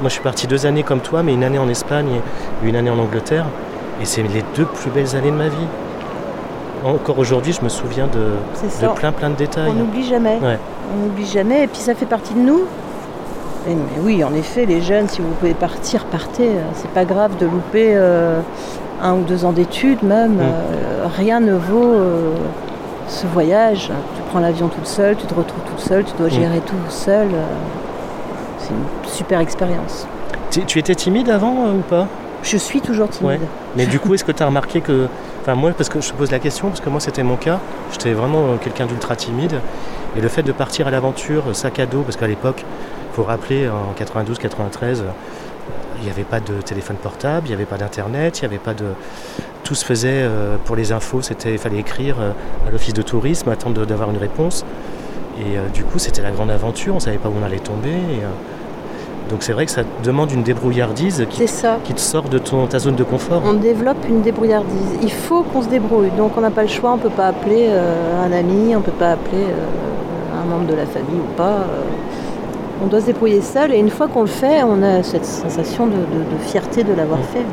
Moi, 0.00 0.08
je 0.08 0.10
suis 0.10 0.22
parti 0.22 0.46
deux 0.46 0.66
années 0.66 0.82
comme 0.84 1.00
toi, 1.00 1.22
mais 1.22 1.32
une 1.34 1.42
année 1.42 1.58
en 1.58 1.68
Espagne 1.68 2.06
et 2.62 2.68
une 2.68 2.76
année 2.76 2.90
en 2.90 2.98
Angleterre. 2.98 3.46
Et 4.00 4.04
c'est 4.04 4.22
les 4.22 4.44
deux 4.54 4.64
plus 4.66 4.90
belles 4.90 5.16
années 5.16 5.30
de 5.30 5.36
ma 5.36 5.48
vie. 5.48 5.66
Encore 6.84 7.18
aujourd'hui, 7.18 7.52
je 7.52 7.62
me 7.64 7.68
souviens 7.68 8.06
de, 8.06 8.34
plein 8.94 9.10
plein 9.10 9.30
de 9.30 9.34
détails. 9.34 9.68
On 9.70 9.72
n'oublie 9.72 10.06
jamais. 10.08 10.38
Ouais. 10.40 10.58
On 10.94 11.06
n'oublie 11.06 11.26
jamais. 11.26 11.64
Et 11.64 11.66
puis 11.66 11.80
ça 11.80 11.94
fait 11.96 12.06
partie 12.06 12.34
de 12.34 12.38
nous. 12.38 12.60
Et- 13.68 13.74
mais 13.74 14.00
oui, 14.02 14.24
en 14.24 14.32
effet, 14.34 14.64
les 14.66 14.80
jeunes, 14.80 15.08
si 15.08 15.20
vous 15.20 15.28
pouvez 15.38 15.54
partir, 15.54 16.04
partez. 16.06 16.48
Euh, 16.48 16.62
C'est 16.74 16.90
pas 16.90 17.04
grave 17.04 17.36
de 17.38 17.46
louper 17.46 17.90
euh, 17.94 18.40
un 19.02 19.14
ou 19.14 19.22
deux 19.22 19.44
ans 19.44 19.52
d'études, 19.52 20.02
même. 20.02 20.36
Mm. 20.36 20.40
Euh, 20.40 21.06
rien 21.16 21.40
ne 21.40 21.52
vaut 21.54 21.92
euh, 21.94 22.34
ce 23.08 23.26
voyage. 23.26 23.90
Tu 24.16 24.22
prends 24.30 24.40
l'avion 24.40 24.68
toute 24.68 24.86
seule, 24.86 25.16
tu 25.16 25.26
te 25.26 25.34
retrouves 25.34 25.62
toute 25.66 25.80
seule, 25.80 26.04
tu 26.04 26.12
dois 26.18 26.28
Mm. 26.28 26.30
gérer 26.30 26.60
tout 26.60 26.74
seul. 26.88 27.28
C'est 28.58 28.70
une 28.70 29.10
super 29.10 29.40
expérience. 29.40 30.06
Tu, 30.50 30.64
tu 30.64 30.78
étais 30.78 30.94
timide 30.94 31.28
avant 31.28 31.70
ou 31.72 31.82
pas? 31.88 32.06
Je 32.42 32.56
suis 32.56 32.80
toujours 32.80 33.08
timide. 33.08 33.32
Ouais. 33.32 33.40
Mais 33.76 33.86
du 33.86 33.98
coup, 33.98 34.14
est-ce 34.14 34.24
que 34.24 34.32
tu 34.32 34.42
as 34.42 34.46
remarqué 34.46 34.80
que. 34.80 35.08
Enfin, 35.42 35.54
moi, 35.54 35.72
parce 35.76 35.88
que 35.88 36.00
je 36.00 36.10
te 36.10 36.14
pose 36.14 36.30
la 36.30 36.38
question, 36.38 36.68
parce 36.68 36.80
que 36.80 36.88
moi, 36.88 37.00
c'était 37.00 37.22
mon 37.22 37.36
cas. 37.36 37.58
J'étais 37.92 38.12
vraiment 38.12 38.56
quelqu'un 38.62 38.86
d'ultra 38.86 39.16
timide. 39.16 39.60
Et 40.16 40.20
le 40.20 40.28
fait 40.28 40.42
de 40.42 40.52
partir 40.52 40.86
à 40.86 40.90
l'aventure, 40.90 41.42
sac 41.52 41.78
à 41.80 41.86
dos, 41.86 42.00
parce 42.02 42.16
qu'à 42.16 42.26
l'époque, 42.26 42.64
faut 43.18 43.24
rappeler, 43.24 43.68
en 43.68 43.92
92-93, 44.00 44.98
il 45.98 46.04
n'y 46.04 46.10
avait 46.10 46.22
pas 46.22 46.38
de 46.38 46.60
téléphone 46.64 46.94
portable, 47.02 47.46
il 47.46 47.48
n'y 47.48 47.54
avait 47.54 47.64
pas 47.64 47.76
d'internet, 47.76 48.38
il 48.38 48.42
n'y 48.42 48.46
avait 48.46 48.62
pas 48.62 48.74
de. 48.74 48.84
Tout 49.64 49.74
se 49.74 49.84
faisait 49.84 50.22
euh, 50.22 50.56
pour 50.64 50.76
les 50.76 50.92
infos, 50.92 51.20
c'était, 51.20 51.50
il 51.50 51.58
fallait 51.58 51.80
écrire 51.80 52.14
euh, 52.20 52.30
à 52.68 52.70
l'office 52.70 52.94
de 52.94 53.02
tourisme, 53.02 53.48
attendre 53.48 53.84
d'avoir 53.84 54.10
une 54.10 54.18
réponse. 54.18 54.64
Et 55.36 55.58
euh, 55.58 55.68
du 55.74 55.82
coup, 55.82 55.98
c'était 55.98 56.22
la 56.22 56.30
grande 56.30 56.52
aventure, 56.52 56.92
on 56.92 56.98
ne 56.98 57.02
savait 57.02 57.18
pas 57.18 57.28
où 57.28 57.32
on 57.42 57.44
allait 57.44 57.58
tomber. 57.58 57.88
et, 57.88 58.22
euh, 58.22 58.28
donc 59.30 59.42
c'est 59.42 59.52
vrai 59.52 59.66
que 59.66 59.72
ça 59.72 59.82
demande 60.04 60.30
une 60.30 60.44
débrouillardise 60.44 61.26
qui, 61.28 61.48
ça. 61.48 61.78
qui 61.82 61.94
te 61.94 62.00
sort 62.00 62.28
de 62.28 62.38
ton, 62.38 62.68
ta 62.68 62.78
zone 62.78 62.94
de 62.94 63.04
confort. 63.04 63.42
On 63.44 63.54
développe 63.54 64.08
une 64.08 64.22
débrouillardise. 64.22 64.96
Il 65.02 65.12
faut 65.12 65.42
qu'on 65.42 65.62
se 65.62 65.68
débrouille. 65.68 66.12
Donc 66.16 66.38
on 66.38 66.40
n'a 66.40 66.52
pas 66.52 66.62
le 66.62 66.68
choix, 66.68 66.92
on 66.92 66.96
ne 66.98 67.02
peut 67.02 67.10
pas 67.10 67.26
appeler 67.26 67.68
un 67.68 68.32
ami, 68.32 68.74
on 68.74 68.78
ne 68.78 68.84
peut 68.84 68.92
pas 68.92 69.10
appeler 69.10 69.44
un 70.32 70.48
membre 70.48 70.66
de 70.70 70.74
la 70.74 70.86
famille 70.86 71.20
ou 71.20 71.36
pas. 71.36 71.66
On 72.82 72.86
doit 72.86 73.00
se 73.00 73.06
débrouiller 73.06 73.40
seul 73.42 73.72
et 73.72 73.78
une 73.78 73.90
fois 73.90 74.08
qu'on 74.08 74.20
le 74.22 74.26
fait, 74.28 74.62
on 74.62 74.82
a 74.82 75.02
cette 75.02 75.24
sensation 75.24 75.86
de, 75.86 75.92
de- 75.92 75.98
de 75.98 76.38
fierté 76.46 76.84
de 76.84 76.92
l'avoir 76.94 77.18
fait. 77.20 77.44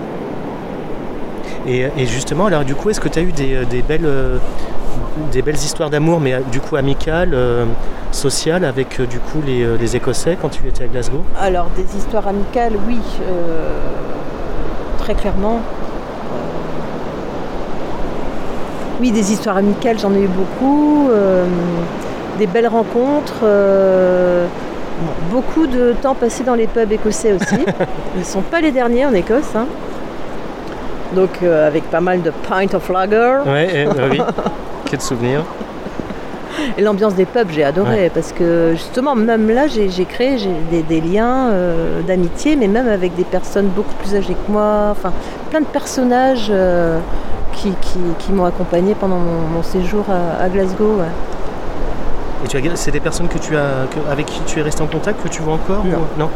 Et, 1.68 1.88
et 1.98 2.06
justement, 2.06 2.46
alors 2.46 2.64
du 2.64 2.76
coup, 2.76 2.90
est-ce 2.92 3.00
que 3.02 3.10
tu 3.10 3.18
as 3.20 3.24
eu 3.24 3.32
des, 3.32 3.56
euh, 3.56 3.66
des 3.66 3.82
belles, 3.82 4.06
euh, 4.06 4.38
des 5.32 5.42
belles 5.42 5.56
histoires 5.56 5.90
d'amour, 5.90 6.20
mais 6.20 6.34
euh, 6.34 6.40
du 6.52 6.60
coup 6.60 6.76
amicales, 6.76 7.32
euh, 7.34 7.66
sociales, 8.12 8.64
avec 8.64 9.02
du 9.02 9.18
coup 9.20 9.42
les, 9.46 9.66
les 9.78 9.96
Écossais 9.96 10.38
quand 10.40 10.50
tu 10.50 10.68
étais 10.68 10.84
à 10.84 10.88
Glasgow? 10.88 11.24
Alors 11.42 11.68
des 11.76 11.98
histoires 11.98 12.28
amicales, 12.28 12.74
oui, 12.88 13.00
euh, 13.28 13.80
très 15.00 15.16
clairement. 15.16 15.60
Oui, 19.02 19.12
des 19.12 19.32
histoires 19.34 19.58
amicales, 19.58 20.00
j'en 20.00 20.14
ai 20.14 20.22
eu 20.22 20.28
beaucoup. 20.30 21.10
des 22.40 22.48
belles 22.48 22.68
rencontres. 22.68 23.44
Bon, 25.02 25.38
beaucoup 25.38 25.68
de 25.68 25.94
temps 26.02 26.16
passé 26.16 26.44
dans 26.44 26.56
les 26.56 26.68
pubs 26.68 26.92
écossais 26.92 27.34
aussi. 27.34 27.56
Ils 28.16 28.20
ne 28.20 28.24
sont 28.26 28.42
pas 28.42 28.62
les 28.62 28.72
derniers 28.72 29.06
en 29.06 29.14
Écosse. 29.14 29.56
hein. 29.56 29.66
Donc 31.16 31.30
euh, 31.44 31.68
avec 31.68 31.84
pas 31.90 32.02
mal 32.02 32.22
de 32.22 32.32
pint 32.50 32.74
of 32.74 32.90
lager. 32.90 33.38
Ouais, 33.46 33.70
et- 33.74 33.88
euh, 33.88 34.10
oui. 34.12 34.22
Quel 34.86 35.02
souvenir. 35.02 35.42
Et 36.78 36.82
l'ambiance 36.82 37.16
des 37.16 37.26
pubs, 37.26 37.50
j'ai 37.52 37.64
adoré 37.64 38.10
parce 38.14 38.32
que 38.32 38.72
justement, 38.72 39.14
même 39.14 39.50
là, 39.50 39.64
j'ai 39.68 40.06
créé 40.06 40.38
des, 40.72 40.84
des 40.84 41.02
liens 41.02 41.50
euh, 41.50 42.02
d'amitié, 42.02 42.56
mais 42.56 42.68
même 42.68 42.88
avec 42.88 43.14
des 43.16 43.24
personnes 43.26 43.68
beaucoup 43.68 43.94
plus 43.96 44.16
âgées 44.16 44.34
que 44.36 44.52
moi. 44.52 44.88
Enfin, 44.92 45.12
plein 45.52 45.60
de 45.62 45.66
personnages 45.66 46.48
euh, 46.50 46.98
qui, 47.54 47.72
qui- 47.82 48.00
qui 48.20 48.32
m'ont 48.32 48.46
accompagné 48.46 48.96
pendant 48.96 49.18
mon, 49.18 49.48
mon 49.58 49.64
séjour 49.64 50.06
à, 50.10 50.44
à 50.44 50.50
Glasgow. 50.50 50.96
ouais. 51.00 51.06
Et 52.46 52.48
tu 52.48 52.58
as, 52.58 52.76
c'est 52.76 52.92
des 52.92 53.00
personnes 53.00 53.28
que 53.28 53.40
tu 53.40 53.58
as, 53.58 53.88
que- 53.90 54.12
avec 54.12 54.28
qui 54.28 54.40
tu 54.46 54.60
es 54.60 54.62
resté 54.62 54.84
en 54.84 54.88
contact, 54.88 55.22
que 55.24 55.28
tu 55.30 55.42
vois 55.42 55.56
encore 55.56 55.84
Non. 55.84 55.98
ou- 55.98 56.20
non? 56.20 56.30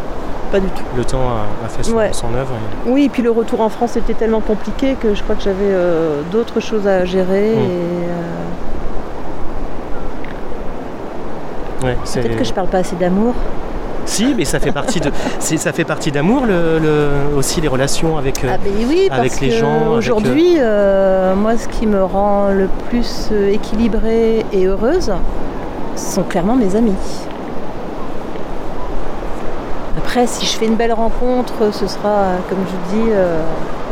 Pas 0.52 0.60
du 0.60 0.66
tout. 0.68 0.82
Le 0.98 1.06
temps 1.06 1.20
a, 1.20 1.66
a 1.66 1.70
fait 1.70 1.84
son, 1.84 1.94
Ouais. 1.96 2.10
son 2.12 2.34
œuvre. 2.34 2.50
et- 2.88 2.90
Oui, 2.90 3.04
et 3.06 3.10
puis 3.10 3.22
le 3.22 3.30
retour 3.30 3.62
en 3.62 3.70
France 3.70 3.96
était 3.96 4.16
tellement 4.16 4.40
compliqué 4.42 4.96
que 5.00 5.14
je 5.14 5.22
crois 5.22 5.36
que 5.36 5.44
j'avais 5.44 5.58
euh, 5.62 6.22
d'autres 6.32 6.60
choses 6.60 6.88
à 6.88 7.06
gérer. 7.06 7.52
Mm. 7.56 7.60
Et, 7.60 8.08
euh, 11.84 11.88
ouais, 11.90 11.98
c'est- 12.06 12.22
Peut-être 12.22 12.38
que 12.38 12.44
je 12.44 12.54
parle 12.54 12.68
pas 12.68 12.80
assez 12.80 12.96
d'amour. 12.96 13.34
Si, 14.06 14.34
mais 14.36 14.46
ça 14.46 14.60
fait 14.60 14.72
partie 14.72 15.00
de, 15.00 15.12
c'est- 15.40 15.58
ça 15.58 15.72
fait 15.72 15.84
partie 15.84 16.12
d'amour 16.12 16.46
le, 16.48 16.80
le- 16.80 17.38
aussi 17.38 17.62
les 17.62 17.68
relations 17.68 18.18
avec. 18.18 18.44
euh, 18.44 18.48
Ah 18.52 18.58
ben 18.58 18.72
oui, 18.88 19.08
avec 19.12 19.30
parce 19.32 19.42
les 19.42 19.50
que 19.50 19.56
gens, 19.56 19.82
avec, 19.82 19.98
aujourd'hui, 20.00 20.56
euh, 20.58 21.36
moi, 21.36 21.56
ce 21.58 21.68
qui 21.68 21.86
me 21.86 22.04
rend 22.04 22.48
le 22.50 22.68
plus 22.90 23.30
équilibrée 23.52 24.44
et 24.52 24.66
heureuse, 24.66 25.12
sont 26.00 26.24
clairement 26.24 26.56
mes 26.56 26.76
amis. 26.76 26.94
Après, 29.98 30.26
si 30.28 30.46
je 30.46 30.52
fais 30.58 30.66
une 30.66 30.76
belle 30.76 30.94
rencontre, 30.94 31.72
ce 31.72 31.88
sera, 31.88 32.26
comme 32.50 32.60
je 32.66 32.96
dis, 32.96 33.10
euh, 33.12 33.42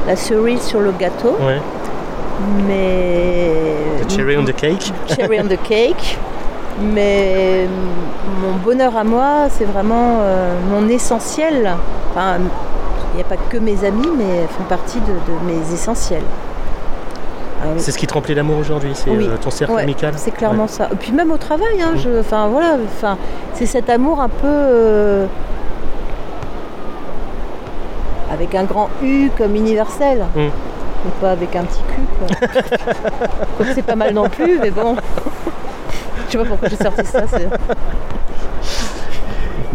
la 0.08 0.16
cerise 0.16 0.62
sur 0.62 0.80
le 0.80 0.92
gâteau. 0.92 1.36
ouais, 1.46 1.60
Mais 2.68 3.52
the 4.04 4.10
cherry 4.12 4.38
on 4.38 4.44
the 4.46 4.54
cake. 4.56 4.92
cherry 5.16 5.40
on 5.40 5.48
the 5.48 5.62
cake. 5.64 6.18
Mais 6.94 7.66
mm, 7.68 8.42
mon 8.46 8.54
bonheur 8.64 8.96
à 8.96 9.04
moi, 9.04 9.48
c'est 9.50 9.66
vraiment 9.66 10.20
euh, 10.22 10.54
mon 10.72 10.88
essentiel. 10.90 11.76
Enfin, 12.12 12.38
il 13.14 13.16
n'y 13.18 13.22
a 13.22 13.26
pas 13.26 13.38
que 13.50 13.58
mes 13.58 13.84
amis, 13.86 14.10
mais 14.18 14.24
elles 14.42 14.48
font 14.48 14.64
partie 14.70 15.00
de, 15.00 15.06
de 15.14 15.46
mes 15.46 15.74
essentiels. 15.74 16.24
Ah 17.60 17.68
oui. 17.74 17.80
C'est 17.80 17.92
ce 17.92 17.98
qui 17.98 18.06
te 18.08 18.14
remplit 18.14 18.36
d'amour 18.36 18.58
aujourd'hui, 18.60 18.92
c'est 18.94 19.10
Oui. 19.10 19.28
euh, 19.28 19.36
ton 19.42 19.50
cercle 19.50 19.74
Ouais, 19.74 19.82
amical. 19.84 20.14
C'est 20.18 20.32
clairement 20.32 20.68
ça. 20.68 20.90
Et 20.92 20.96
puis 20.96 21.12
même 21.12 21.32
au 21.32 21.38
travail, 21.38 21.82
hein, 21.82 21.94
Mm. 21.96 22.20
enfin 22.20 22.48
voilà, 22.48 22.78
enfin 22.86 23.18
c'est 23.54 23.66
cet 23.66 23.90
amour 23.90 24.20
un 24.22 24.30
peu 24.30 24.46
euh, 24.48 25.26
avec 28.32 28.54
un 28.56 28.64
grand 28.64 28.90
U 29.04 29.30
comme 29.38 29.56
universel, 29.56 30.26
Mm. 30.36 30.40
et 30.42 30.52
pas 31.22 31.32
avec 31.32 31.56
un 31.56 31.64
petit 31.64 31.82
cul. 31.84 32.06
quoi. 32.20 33.66
C'est 33.74 33.82
pas 33.86 33.96
mal 33.96 34.14
non 34.14 34.28
plus, 34.30 34.60
mais 34.60 34.70
bon. 34.72 34.96
Je 36.28 36.32
sais 36.34 36.38
pas 36.40 36.46
pourquoi 36.46 36.68
j'ai 36.68 36.76
sorti 36.76 37.06
ça. 37.06 37.22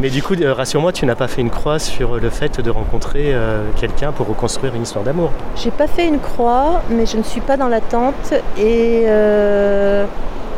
Mais 0.02 0.10
du 0.10 0.20
coup, 0.20 0.34
euh, 0.34 0.52
rassure-moi, 0.52 0.90
tu 0.90 1.06
n'as 1.06 1.14
pas 1.14 1.28
fait 1.28 1.42
une 1.42 1.50
croix 1.50 1.78
sur 1.78 2.16
le 2.16 2.28
fait 2.28 2.60
de 2.60 2.70
rencontrer 2.70 3.26
euh, 3.32 3.62
quelqu'un 3.76 4.10
pour 4.10 4.26
reconstruire 4.26 4.74
une 4.74 4.82
histoire 4.82 5.04
d'amour. 5.04 5.30
J'ai 5.54 5.70
pas 5.70 5.86
fait 5.86 6.08
une 6.08 6.18
croix, 6.18 6.82
mais 6.90 7.06
je 7.06 7.16
ne 7.16 7.22
suis 7.22 7.40
pas 7.40 7.56
dans 7.56 7.68
l'attente. 7.68 8.34
Et 8.58 9.04
euh, 9.06 10.04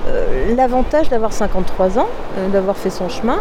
euh, 0.08 0.54
l'avantage 0.56 1.10
d'avoir 1.10 1.34
53 1.34 1.98
ans, 1.98 2.08
d'avoir 2.54 2.78
fait 2.78 2.88
son 2.88 3.10
chemin, 3.10 3.40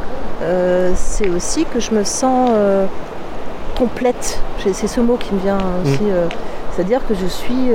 c'est 0.93 1.29
aussi 1.29 1.63
que 1.63 1.79
je 1.79 1.91
me 1.91 2.03
sens 2.03 2.51
complète. 3.77 4.41
C'est 4.73 4.87
ce 4.87 4.99
mot 4.99 5.15
qui 5.15 5.33
me 5.33 5.39
vient 5.39 5.57
aussi. 5.85 5.99
euh, 6.11 6.27
C'est-à-dire 6.75 6.99
que 7.07 7.13
je 7.15 7.27
suis. 7.27 7.69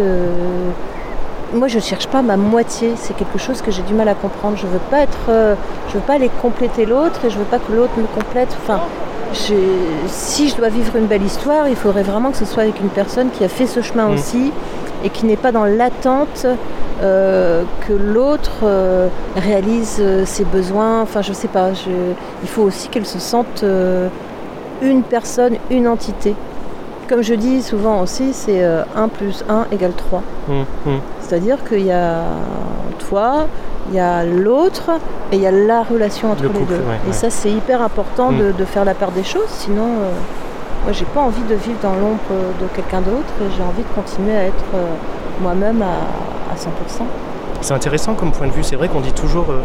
Moi, 1.54 1.68
je 1.68 1.76
ne 1.76 1.82
cherche 1.82 2.06
pas 2.08 2.22
ma 2.22 2.36
moitié. 2.36 2.92
C'est 2.96 3.14
quelque 3.16 3.38
chose 3.38 3.62
que 3.62 3.70
j'ai 3.70 3.82
du 3.82 3.94
mal 3.94 4.08
à 4.08 4.14
comprendre. 4.14 4.56
Je 4.56 4.66
veux 4.66 4.80
pas 4.90 5.00
être. 5.00 5.18
euh, 5.28 5.54
je 5.88 5.94
veux 5.94 6.00
pas 6.00 6.14
aller 6.14 6.30
compléter 6.42 6.84
l'autre 6.86 7.24
et 7.24 7.30
je 7.30 7.38
veux 7.38 7.44
pas 7.44 7.58
que 7.58 7.72
l'autre 7.72 7.92
me 7.96 8.06
complète. 8.06 8.56
Enfin, 8.62 8.80
si 10.06 10.48
je 10.48 10.56
dois 10.56 10.68
vivre 10.68 10.96
une 10.96 11.06
belle 11.06 11.22
histoire, 11.22 11.68
il 11.68 11.76
faudrait 11.76 12.02
vraiment 12.02 12.30
que 12.30 12.36
ce 12.36 12.44
soit 12.44 12.62
avec 12.62 12.80
une 12.80 12.88
personne 12.88 13.30
qui 13.30 13.44
a 13.44 13.48
fait 13.48 13.66
ce 13.66 13.80
chemin 13.82 14.08
Mm. 14.08 14.14
aussi 14.14 14.52
et 15.04 15.10
qui 15.10 15.26
n'est 15.26 15.36
pas 15.36 15.52
dans 15.52 15.64
l'attente 15.64 16.46
euh, 17.02 17.62
que 17.86 17.92
l'autre 17.92 18.60
euh, 18.64 19.08
réalise 19.36 20.02
ses 20.24 20.44
besoins. 20.44 21.02
Enfin, 21.02 21.22
je 21.22 21.32
sais 21.32 21.48
pas. 21.48 21.72
je- 21.72 21.90
il 22.42 22.48
faut 22.48 22.62
aussi 22.62 22.88
qu'elle 22.88 23.06
se 23.06 23.18
sente 23.18 23.64
une 24.82 25.02
personne, 25.02 25.56
une 25.70 25.88
entité. 25.88 26.34
Comme 27.08 27.22
je 27.22 27.34
dis 27.34 27.62
souvent 27.62 28.02
aussi, 28.02 28.32
c'est 28.32 28.62
euh, 28.62 28.82
1 28.94 29.08
plus 29.08 29.42
1 29.48 29.66
égale 29.72 29.92
3. 29.96 30.22
Hum, 30.50 30.64
hum. 30.86 31.00
C'est-à-dire 31.20 31.56
qu'il 31.66 31.84
y 31.86 31.92
a 31.92 32.22
toi, 33.08 33.46
il 33.90 33.94
y 33.96 34.00
a 34.00 34.24
l'autre 34.24 34.90
et 35.32 35.36
il 35.36 35.42
y 35.42 35.46
a 35.46 35.50
la 35.50 35.82
relation 35.82 36.30
entre 36.32 36.42
Le 36.42 36.48
les 36.48 36.54
couple, 36.58 36.72
deux. 36.74 36.78
ouais, 36.80 36.98
et 37.04 37.08
ouais. 37.08 37.12
ça, 37.12 37.30
c'est 37.30 37.50
hyper 37.50 37.80
important 37.82 38.30
Mm. 38.32 38.38
de, 38.38 38.52
de 38.52 38.64
faire 38.66 38.84
la 38.84 38.92
part 38.94 39.10
des 39.12 39.24
choses. 39.24 39.48
Sinon, 39.48 39.84
euh, 39.86 40.10
moi, 40.84 40.92
j'ai 40.92 41.06
pas 41.06 41.20
envie 41.20 41.42
de 41.42 41.54
vivre 41.54 41.78
dans 41.82 41.94
l'ombre 41.94 42.20
de 42.60 42.66
quelqu'un 42.74 43.00
d'autre 43.00 43.32
et 43.40 43.44
j'ai 43.56 43.62
envie 43.62 43.82
de 43.82 43.94
continuer 43.94 44.36
à 44.36 44.44
être 44.44 44.64
euh, 44.74 44.86
moi-même 45.40 45.80
à, 45.82 46.52
à 46.52 46.56
100%. 46.56 47.04
C'est 47.62 47.74
intéressant 47.74 48.14
comme 48.14 48.32
point 48.32 48.46
de 48.46 48.52
vue. 48.52 48.62
C'est 48.62 48.76
vrai 48.76 48.88
qu'on 48.88 49.00
dit 49.00 49.12
toujours 49.12 49.46
euh, 49.50 49.60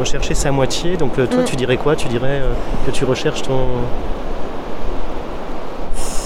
rechercher 0.00 0.34
sa 0.34 0.50
moitié. 0.52 0.96
Donc 0.96 1.18
euh, 1.18 1.26
toi, 1.26 1.42
tu 1.44 1.54
dirais 1.56 1.76
quoi? 1.76 1.96
Tu 1.96 2.08
dirais 2.08 2.40
euh, 2.42 2.52
que 2.86 2.90
tu 2.90 3.04
recherches 3.04 3.42
ton 3.42 3.58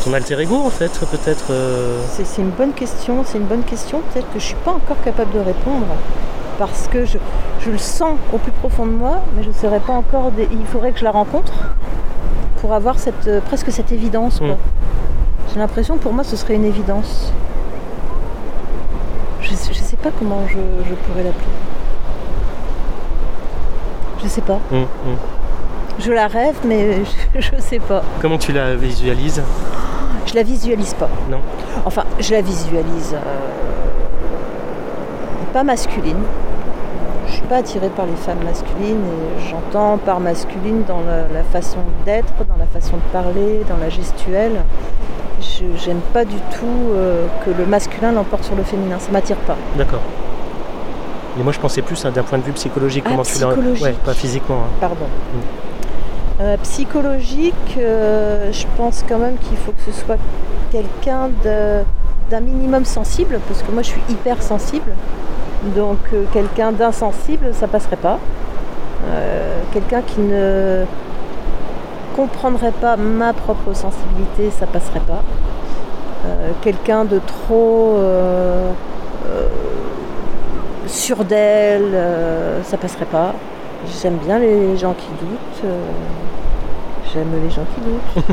ton 0.04 0.12
alter 0.14 0.40
ego 0.40 0.56
en 0.64 0.70
fait, 0.70 0.90
peut-être. 1.10 1.46
euh, 1.50 1.98
C'est 2.10 2.40
une 2.42 2.50
bonne 2.50 2.72
question, 2.72 3.22
c'est 3.24 3.38
une 3.38 3.44
bonne 3.46 3.62
question. 3.62 4.00
Peut-être 4.12 4.30
que 4.32 4.38
je 4.38 4.44
suis 4.46 4.56
pas 4.56 4.72
encore 4.72 5.00
capable 5.04 5.32
de 5.32 5.38
répondre 5.40 5.86
parce 6.58 6.88
que 6.88 7.04
je, 7.04 7.18
je 7.60 7.70
le 7.70 7.78
sens 7.78 8.16
au 8.32 8.38
plus 8.38 8.52
profond 8.52 8.86
de 8.86 8.92
moi, 8.92 9.22
mais 9.36 9.42
je 9.42 9.48
ne 9.48 9.54
saurais 9.54 9.80
pas 9.80 9.92
encore. 9.92 10.30
des- 10.32 10.48
Il 10.50 10.66
faudrait 10.66 10.92
que 10.92 10.98
je 10.98 11.04
la 11.04 11.10
rencontre 11.12 11.52
pour 12.60 12.72
avoir 12.74 12.98
cette, 12.98 13.26
euh, 13.28 13.40
presque 13.40 13.70
cette 13.70 13.92
évidence. 13.92 14.40
Mm. 14.40 14.54
J'ai 15.52 15.58
l'impression 15.58 15.96
pour 15.98 16.12
moi 16.12 16.24
ce 16.24 16.36
serait 16.36 16.54
une 16.54 16.64
évidence. 16.64 17.32
Je 19.40 19.50
ne 19.52 19.56
sais 19.74 19.96
pas 19.96 20.10
comment 20.18 20.42
je, 20.48 20.54
je 20.88 20.94
pourrais 20.94 21.24
l'appeler. 21.24 21.52
Je 24.22 24.28
sais 24.28 24.40
pas. 24.40 24.58
hum, 24.72 24.82
hum. 24.82 25.16
Je 25.98 26.10
la 26.12 26.26
rêve, 26.26 26.54
mais 26.64 27.02
je 27.38 27.54
ne 27.54 27.60
sais 27.60 27.78
pas. 27.80 28.02
Comment 28.20 28.38
tu 28.38 28.52
la 28.52 28.74
visualises? 28.76 29.42
Je 30.33 30.37
la 30.37 30.42
visualise 30.42 30.95
pas. 30.95 31.09
Non. 31.31 31.38
Enfin, 31.85 32.05
je 32.18 32.33
la 32.33 32.40
visualise 32.40 33.14
euh, 33.14 33.18
pas 35.53 35.62
masculine. 35.62 36.16
Je 37.29 37.33
suis 37.35 37.42
pas 37.42 37.57
attirée 37.59 37.88
par 37.90 38.07
les 38.07 38.16
femmes 38.16 38.42
masculines 38.45 39.01
et 39.05 39.49
j'entends 39.51 39.99
par 39.99 40.21
masculine 40.21 40.85
dans 40.88 41.01
la, 41.07 41.29
la 41.33 41.42
façon 41.45 41.79
d'être, 42.05 42.33
dans 42.49 42.57
la 42.59 42.66
façon 42.66 42.97
de 42.97 43.03
parler, 43.12 43.62
dans 43.68 43.77
la 43.77 43.88
gestuelle. 43.90 44.62
Je 45.40 45.64
j'aime 45.77 46.01
pas 46.12 46.25
du 46.25 46.37
tout 46.37 46.90
euh, 46.95 47.27
que 47.45 47.51
le 47.51 47.66
masculin 47.66 48.12
l'emporte 48.12 48.45
sur 48.45 48.55
le 48.55 48.62
féminin. 48.62 48.97
Ça 48.99 49.11
m'attire 49.12 49.37
pas. 49.38 49.57
D'accord. 49.77 50.01
Et 51.38 51.42
moi 51.42 51.53
je 51.53 51.59
pensais 51.61 51.83
plus 51.83 52.05
hein, 52.05 52.11
d'un 52.11 52.23
point 52.23 52.38
de 52.38 52.45
vue 52.45 52.53
psychologique. 52.53 53.05
Ah, 53.07 53.11
comment 53.11 53.23
tu 53.23 53.38
l'as-. 53.38 53.83
Ouais, 53.83 53.95
pas 54.05 54.14
physiquement. 54.14 54.57
hein. 54.66 54.71
Pardon. 54.81 55.07
Euh, 56.42 56.57
psychologique, 56.64 57.76
euh, 57.78 58.50
je 58.50 58.66
pense 58.76 59.05
quand 59.09 59.18
même 59.18 59.37
qu'il 59.37 59.57
faut 59.57 59.70
que 59.70 59.83
ce 59.83 59.92
soit 59.92 60.16
quelqu'un 60.72 61.31
d'un 62.31 62.40
minimum 62.40 62.85
sensible, 62.85 63.38
parce 63.46 63.62
que 63.62 63.70
moi 63.70 63.83
je 63.83 63.90
suis 63.90 64.00
hyper 64.09 64.42
sensible. 64.42 64.90
Donc 65.76 65.98
euh, 66.12 66.24
quelqu'un 66.33 66.72
d'insensible, 66.72 67.50
ça 67.52 67.68
passerait 67.68 67.96
pas. 67.96 68.18
Quelqu'un 69.72 70.02
qui 70.02 70.20
ne 70.20 70.85
comprendrait 72.14 72.72
pas 72.72 72.96
ma 72.96 73.33
propre 73.33 73.72
sensibilité, 73.74 74.50
ça 74.50 74.66
passerait 74.66 75.00
pas. 75.00 75.22
Quelqu'un 76.61 77.05
de 77.05 77.18
trop 77.18 77.98
sûr 80.87 81.24
d'elle, 81.24 81.98
ça 82.64 82.76
passerait 82.76 83.07
pas. 83.07 83.35
J'aime 84.01 84.16
bien 84.18 84.38
les 84.38 84.77
gens 84.77 84.95
qui 84.95 85.09
doutent. 85.21 85.64
euh, 85.64 85.87
J'aime 87.12 87.29
les 87.45 87.51
gens 87.51 87.64
qui 87.75 87.81
doutent. 87.81 88.25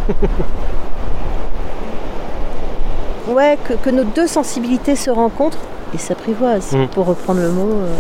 ouais, 3.36 3.58
que, 3.64 3.74
que 3.74 3.90
nos 3.90 4.04
deux 4.04 4.28
sensibilités 4.28 4.96
se 4.96 5.10
rencontrent 5.10 5.58
et 5.94 5.98
s'apprivoisent, 5.98 6.74
Mm. 6.74 6.88
pour 6.88 7.06
reprendre 7.08 7.42
le 7.42 7.50
mot. 7.50 7.72
euh. 7.74 7.96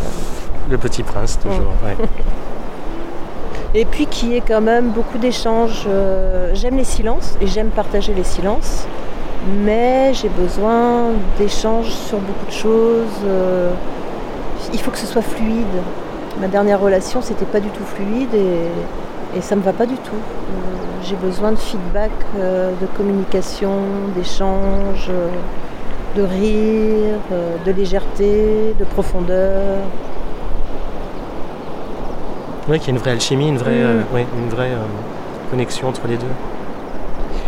Le 0.70 0.78
petit 0.78 1.04
prince, 1.04 1.40
toujours. 1.40 1.74
ouais. 1.84 1.96
Et 3.76 3.86
puis 3.86 4.06
qu'il 4.08 4.30
y 4.30 4.36
ait 4.38 4.42
quand 4.48 4.62
même 4.62 4.90
beaucoup 4.90 5.18
d'échanges. 5.20 5.84
euh, 5.88 6.52
j'aime 6.54 6.78
les 6.78 6.84
silences 6.84 7.36
et 7.42 7.46
j'aime 7.48 7.70
partager 7.70 8.14
les 8.16 8.24
silences, 8.24 8.86
mais 9.64 10.12
j'ai 10.14 10.30
besoin 10.30 11.10
d'échanges 11.38 11.90
sur 11.92 12.18
beaucoup 12.20 12.46
de 12.48 12.52
choses. 12.52 13.22
il 14.74 14.80
faut 14.80 14.90
que 14.92 14.98
ce 14.98 15.06
soit 15.08 15.22
fluide. 15.22 15.66
Ma 16.40 16.48
dernière 16.48 16.80
relation, 16.80 17.22
c'était 17.22 17.46
pas 17.46 17.60
du 17.60 17.70
tout 17.70 17.84
fluide 17.84 18.34
et, 18.34 19.38
et 19.38 19.42
ça 19.42 19.56
me 19.56 19.62
va 19.62 19.74
pas 19.74 19.86
du 19.86 19.96
tout. 19.96 20.12
Euh, 20.16 21.04
j'ai 21.04 21.16
besoin 21.18 21.52
de 21.52 21.58
feedback, 21.58 22.12
euh, 22.38 22.72
de 22.80 22.86
communication, 22.98 23.72
d'échanges, 24.16 25.08
euh, 25.10 25.28
de 26.16 26.22
rire, 26.24 27.20
de 27.66 27.72
légèreté, 27.72 28.74
de 28.80 28.84
profondeur. 28.86 29.80
Ouais, 32.70 32.80
qu'il 32.80 32.88
y 32.90 32.92
a 32.92 32.94
une 32.96 33.02
vraie 33.02 33.12
alchimie, 33.12 33.50
une 33.50 33.58
vraie, 33.58 33.84
Mm. 33.84 34.16
ouais, 34.16 34.26
une 34.38 34.50
vraie 34.50 34.72
connexion 35.52 35.88
entre 35.90 36.08
les 36.08 36.18
deux. 36.18 36.26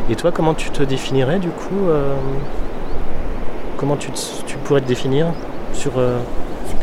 Et 0.09 0.15
toi, 0.15 0.31
comment 0.31 0.53
tu 0.53 0.69
te 0.71 0.83
définirais 0.83 1.39
du 1.39 1.49
coup 1.49 1.87
Comment 3.77 3.95
tu, 3.95 4.11
te- 4.11 4.43
tu 4.45 4.57
pourrais 4.57 4.81
te 4.81 4.87
définir 4.87 5.27
sur 5.73 5.91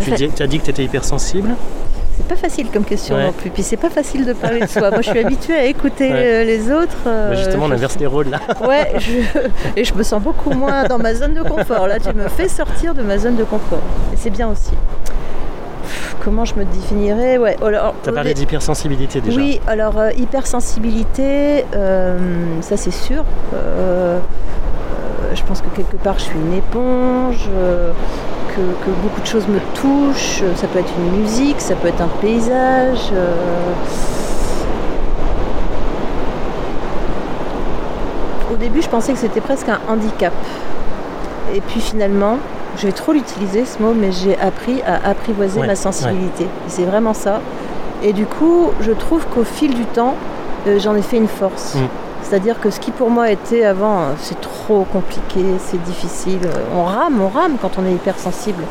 Tu 0.03 0.11
dis- 0.12 0.31
as 0.40 0.47
dit 0.47 0.59
que 0.59 0.64
tu 0.64 0.71
étais 0.71 0.85
hypersensible. 0.85 1.51
C'est 2.29 2.35
pas 2.35 2.41
facile 2.49 2.67
comme 2.71 2.85
question 2.85 3.17
Ouais. 3.17 3.25
non 3.25 3.33
plus. 3.33 3.49
Puis 3.51 3.62
c'est 3.62 3.79
pas 3.79 3.88
facile 3.88 4.27
de 4.27 4.35
parler 4.35 4.61
de 4.61 4.67
soi. 4.67 4.91
Moi, 4.91 5.01
je 5.01 5.09
suis 5.09 5.19
habituée 5.19 5.55
à 5.57 5.64
écouter 5.64 6.11
Ouais. 6.12 6.23
euh, 6.27 6.45
les 6.45 6.71
autres. 6.71 6.97
euh, 7.07 7.35
justement, 7.35 7.64
on 7.64 7.71
inverse 7.71 7.97
les 7.99 8.05
rôles 8.07 8.29
là. 8.29 8.38
Ouais, 8.69 8.93
je- 8.99 9.41
et 9.77 9.85
je 9.85 9.95
me 9.95 10.03
sens 10.03 10.21
beaucoup 10.23 10.51
moins 10.51 10.85
dans 10.85 10.99
ma 10.99 11.14
zone 11.14 11.33
de 11.33 11.43
confort. 11.43 11.87
Là, 11.87 11.99
tu 11.99 12.12
me 12.14 12.29
fais 12.29 12.49
sortir 12.49 12.93
de 12.95 13.01
ma 13.03 13.17
zone 13.17 13.37
de 13.37 13.45
confort. 13.45 13.81
Et 14.12 14.17
c'est 14.17 14.29
bien 14.29 14.49
aussi. 14.49 14.73
Pff, 15.83 16.17
Comment 16.23 16.45
je 16.45 16.55
me 16.57 16.64
définirais? 16.67 17.38
Ouais. 17.38 17.57
alors, 17.64 17.95
Tu 18.03 18.11
as 18.11 18.12
au 18.12 18.14
parlé 18.14 18.35
d'hypersensibilité 18.35 19.23
déjà. 19.23 19.41
Oui, 19.41 19.59
alors 19.67 19.97
euh, 19.99 20.11
hypersensibilité, 20.19 21.64
euh, 21.75 22.19
ça 22.61 22.77
c'est 22.77 22.91
sûr. 22.91 23.25
Je 25.35 25.43
pense 25.45 25.61
que 25.62 25.69
quelque 25.77 25.97
part 25.97 26.19
je 26.19 26.25
suis 26.25 26.38
une 26.38 26.55
éponge, 26.55 27.49
que, 28.59 28.85
que 28.85 28.90
beaucoup 29.03 29.21
de 29.21 29.27
choses 29.27 29.47
me 29.49 29.61
touchent. 29.75 30.42
Ça 30.57 30.66
peut 30.66 30.81
être 30.81 30.92
une 30.99 31.21
musique, 31.21 31.61
ça 31.61 31.75
peut 31.75 31.88
être 31.88 32.01
un 32.01 32.09
paysage. 32.21 33.11
euh. 33.12 33.42
Au 38.53 38.57
début, 38.57 38.83
je 38.83 38.88
pensais 38.88 39.12
que 39.12 39.18
c'était 39.18 39.40
presque 39.40 39.68
un 39.68 39.79
handicap. 39.88 40.33
Et 41.55 41.61
puis 41.61 41.81
finalement, 41.81 42.38
je 42.77 42.87
vais 42.87 42.92
trop 42.92 43.12
l'utiliser 43.12 43.64
ce 43.64 43.81
mot, 43.83 43.92
mais 43.94 44.11
j'ai 44.12 44.38
appris 44.38 44.83
à 44.83 45.09
apprivoiser 45.09 45.61
Ouais, 45.61 45.66
ma 45.66 45.77
sensibilité. 45.77 46.47
C'est 46.66 46.85
vraiment 46.85 47.14
ça. 47.14 47.40
Et 48.03 48.12
du 48.12 48.27
coup, 48.27 48.71
je 48.81 48.92
trouve 48.92 49.25
qu'au 49.27 49.44
fil 49.44 49.75
du 49.75 49.85
temps, 49.85 50.14
euh, 50.66 50.79
j'en 50.79 50.94
ai 50.94 51.03
fait 51.03 51.16
une 51.16 51.29
force. 51.29 51.75
Mm. 51.75 51.79
C'est-à-dire 52.29 52.61
que 52.61 52.69
ce 52.69 52.79
qui 52.79 52.91
pour 52.91 53.09
moi 53.09 53.31
était 53.31 53.64
avant, 53.64 54.09
c'est 54.19 54.38
trop 54.38 54.85
compliqué, 54.93 55.41
c'est 55.59 55.83
difficile. 55.83 56.41
On 56.77 56.85
rame, 56.85 57.23
on 57.23 57.29
rame 57.29 57.57
quand 57.61 57.79
on 57.79 57.87
est 57.87 57.93
hypersensible. 57.93 58.64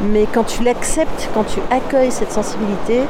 Mais 0.00 0.26
quand 0.32 0.44
tu 0.44 0.62
l'acceptes, 0.62 1.28
quand 1.34 1.44
tu 1.44 1.60
accueilles 1.70 2.10
cette 2.10 2.32
sensibilité, 2.32 3.02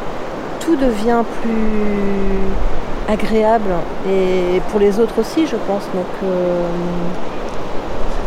tout 0.59 0.75
devient 0.75 1.23
plus 1.41 3.13
agréable. 3.13 3.71
Et 4.09 4.61
pour 4.71 4.81
les 4.81 4.99
autres 4.99 5.21
aussi, 5.21 5.47
je 5.47 5.55
pense. 5.55 5.85
Euh, 6.25 6.69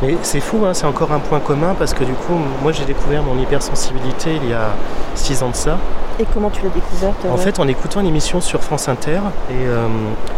Mais 0.02 0.16
c'est 0.22 0.40
fou, 0.40 0.60
hein, 0.66 0.74
c'est 0.74 0.86
encore 0.86 1.12
un 1.12 1.20
point 1.20 1.42
commun 1.42 1.76
parce 1.78 1.94
que 1.94 2.06
du 2.06 2.14
coup, 2.14 2.36
moi 2.64 2.72
j'ai 2.72 2.86
découvert 2.86 3.22
mon 3.22 3.38
hypersensibilité 3.38 4.40
il 4.42 4.50
y 4.50 4.54
a 4.54 4.70
6 5.16 5.44
ans 5.44 5.50
de 5.50 5.56
ça. 5.56 5.78
Et 6.20 6.26
comment 6.34 6.50
tu 6.50 6.62
l'as 6.64 6.70
découverte 6.70 7.16
En 7.32 7.38
fait, 7.38 7.60
en 7.60 7.68
écoutant 7.68 8.02
une 8.02 8.08
émission 8.08 8.42
sur 8.42 8.62
France 8.62 8.90
Inter, 8.90 9.20
et 9.50 9.54
euh, 9.54 9.88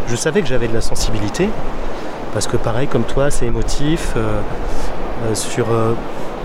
je 0.07 0.15
savais 0.15 0.41
que 0.41 0.47
j'avais 0.47 0.67
de 0.67 0.73
la 0.73 0.81
sensibilité, 0.81 1.49
parce 2.33 2.47
que 2.47 2.55
pareil, 2.57 2.87
comme 2.87 3.03
toi, 3.03 3.31
c'est 3.31 3.45
émotif. 3.47 4.13
euh, 4.15 4.39
euh, 5.29 5.35
sur, 5.35 5.67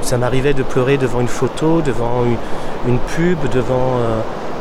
ça 0.02 0.18
m'arrivait 0.18 0.52
de 0.54 0.62
pleurer 0.62 0.98
devant 0.98 1.20
une 1.20 1.28
photo, 1.28 1.80
devant 1.80 2.24
une, 2.24 2.36
une 2.92 2.98
pub, 2.98 3.38
devant, 3.50 3.94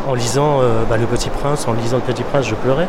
en 0.07 0.13
lisant 0.13 0.59
bah, 0.89 0.95
Le 0.97 1.05
Petit 1.05 1.29
Prince, 1.29 1.67
en 1.67 1.73
lisant 1.73 1.97
Le 1.97 2.03
Petit 2.13 2.23
Prince, 2.23 2.45
je 2.47 2.55
pleurais. 2.55 2.87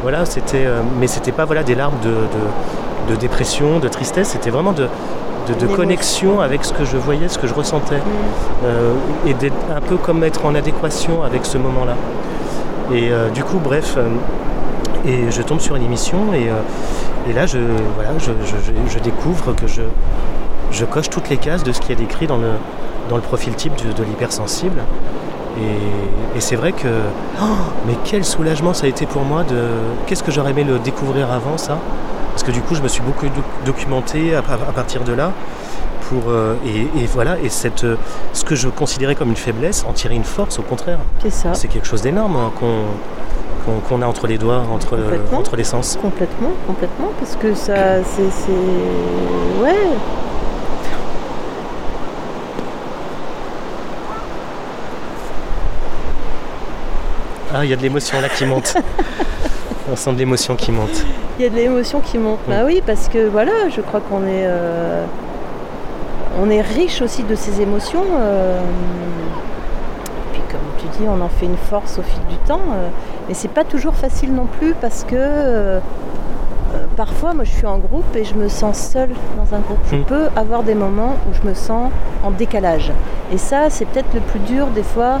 Voilà, 0.00 0.24
c'était, 0.24 0.66
mais 0.98 1.06
c'était 1.08 1.30
pas 1.32 1.44
voilà 1.44 1.62
des 1.62 1.74
larmes 1.74 1.98
de, 2.02 2.08
de- 2.10 3.12
de 3.12 3.16
dépression, 3.16 3.80
de 3.80 3.88
tristesse. 3.88 4.28
C'était 4.28 4.48
vraiment 4.50 4.72
de, 4.72 4.88
de- 5.48 5.54
de 5.54 5.66
connexion 5.66 6.40
avec 6.40 6.64
ce 6.64 6.72
que 6.72 6.84
je 6.84 6.96
voyais, 6.96 7.28
ce 7.28 7.38
que 7.38 7.46
je 7.46 7.54
ressentais 7.54 7.96
Mm. 7.96 8.64
euh, 8.64 8.94
et 9.26 9.34
d'être 9.34 9.56
un 9.76 9.80
peu 9.80 9.96
comme 9.96 10.22
être 10.24 10.44
en 10.46 10.54
adéquation 10.54 11.22
avec 11.24 11.44
ce 11.44 11.58
moment-là. 11.58 11.94
Et 12.92 13.10
euh, 13.10 13.28
du 13.30 13.42
coup, 13.44 13.58
bref, 13.62 13.94
euh, 13.96 14.08
et 15.06 15.30
je 15.30 15.42
tombe 15.42 15.60
sur 15.60 15.74
une 15.76 15.82
émission 15.84 16.18
et, 16.34 16.48
et 17.28 17.32
là, 17.32 17.46
je, 17.46 17.58
voilà, 17.96 18.10
je- 18.18 18.32
je 18.94 18.98
découvre 19.00 19.52
que 19.54 19.66
je, 19.66 19.82
je 20.72 20.84
coche 20.84 21.08
toutes 21.10 21.28
les 21.28 21.36
cases 21.36 21.62
de 21.62 21.72
ce 21.72 21.80
qui 21.80 21.92
est 21.92 21.96
décrit 21.96 22.26
dans 22.26 22.38
le, 22.38 22.50
dans 23.08 23.16
le 23.16 23.22
profil 23.22 23.54
type 23.54 23.74
de, 23.76 23.92
de 23.92 24.02
l'hypersensible. 24.02 24.80
Et, 25.58 26.38
et 26.38 26.40
c'est 26.40 26.56
vrai 26.56 26.72
que, 26.72 26.88
oh, 27.40 27.44
mais 27.86 27.94
quel 28.04 28.24
soulagement 28.24 28.72
ça 28.72 28.86
a 28.86 28.88
été 28.88 29.04
pour 29.06 29.22
moi 29.22 29.42
de. 29.44 29.60
Qu'est-ce 30.06 30.22
que 30.22 30.30
j'aurais 30.32 30.50
aimé 30.52 30.64
le 30.64 30.78
découvrir 30.78 31.30
avant 31.30 31.58
ça? 31.58 31.78
Parce 32.30 32.42
que 32.42 32.50
du 32.50 32.62
coup, 32.62 32.74
je 32.74 32.80
me 32.80 32.88
suis 32.88 33.02
beaucoup 33.02 33.26
doc- 33.26 33.44
documenté 33.66 34.34
à, 34.34 34.40
partir 34.40 35.02
de 35.04 35.12
là. 35.12 35.32
Pour, 36.08 36.30
euh, 36.30 36.54
et, 36.66 36.80
et 37.02 37.06
voilà, 37.06 37.38
et 37.42 37.48
cette, 37.48 37.84
euh, 37.84 37.96
ce 38.32 38.44
que 38.44 38.54
je 38.54 38.68
considérais 38.68 39.14
comme 39.14 39.28
une 39.28 39.36
faiblesse, 39.36 39.84
en 39.88 39.92
tirer 39.92 40.14
une 40.14 40.24
force, 40.24 40.58
au 40.58 40.62
contraire. 40.62 40.98
C'est 41.22 41.30
ça. 41.30 41.54
C'est 41.54 41.68
quelque 41.68 41.86
chose 41.86 42.02
d'énorme 42.02 42.36
hein, 42.36 42.50
qu'on 43.88 44.02
a 44.02 44.06
entre 44.06 44.26
les 44.26 44.36
doigts, 44.36 44.62
entre, 44.74 44.98
entre 45.32 45.56
les 45.56 45.64
sens. 45.64 45.98
Complètement, 46.02 46.50
complètement, 46.66 47.10
parce 47.18 47.36
que 47.36 47.54
ça, 47.54 48.02
c'est- 48.04 49.62
ouais. 49.62 49.88
Ah, 57.54 57.64
il 57.64 57.70
y 57.70 57.72
a 57.72 57.76
de 57.76 57.82
l'émotion 57.82 58.20
là 58.20 58.28
qui 58.28 58.44
monte. 58.46 58.74
On 59.92 59.96
sent 59.96 60.12
de 60.12 60.18
l'émotion 60.18 60.54
qui 60.56 60.72
monte. 60.72 61.04
Il 61.38 61.42
y 61.44 61.46
a 61.46 61.50
de 61.50 61.56
l'émotion 61.56 62.00
qui 62.00 62.16
monte. 62.18 62.38
Mm. 62.46 62.50
Bah 62.50 62.62
oui, 62.64 62.82
parce 62.86 63.08
que 63.08 63.26
voilà, 63.28 63.52
je 63.74 63.80
crois 63.80 64.00
qu'on 64.00 64.22
est, 64.26 64.46
euh, 64.46 65.04
on 66.40 66.48
est 66.50 66.60
riche 66.62 67.02
aussi 67.02 67.22
de 67.24 67.34
ces 67.34 67.60
émotions. 67.60 68.04
euh, 68.18 68.60
puis 70.32 70.40
comme 70.50 70.60
tu 70.78 70.86
dis, 70.98 71.06
on 71.08 71.20
en 71.20 71.28
fait 71.28 71.46
une 71.46 71.56
force 71.56 71.98
au 71.98 72.02
fil 72.02 72.20
du 72.30 72.36
temps. 72.46 72.60
euh, 72.74 72.88
mais 73.28 73.34
c'est 73.34 73.48
pas 73.48 73.64
toujours 73.64 73.94
facile 73.94 74.32
non 74.34 74.46
plus 74.58 74.74
parce 74.80 75.04
que 75.04 75.14
euh, 75.16 75.80
parfois, 76.96 77.34
moi, 77.34 77.44
je 77.44 77.50
suis 77.50 77.66
en 77.66 77.78
groupe 77.78 78.16
et 78.16 78.24
je 78.24 78.34
me 78.34 78.48
sens 78.48 78.78
seule 78.78 79.10
dans 79.36 79.54
un 79.54 79.60
groupe. 79.60 79.78
Je 79.90 79.96
Mm. 79.96 80.04
peux 80.04 80.28
avoir 80.36 80.62
des 80.62 80.74
moments 80.74 81.16
où 81.28 81.34
je 81.42 81.46
me 81.46 81.54
sens 81.54 81.90
en 82.24 82.30
décalage. 82.30 82.92
Et 83.32 83.36
ça, 83.38 83.68
c'est 83.68 83.84
peut-être 83.84 84.14
le 84.14 84.20
plus 84.20 84.40
dur 84.40 84.68
des 84.68 84.82
fois 84.84 85.20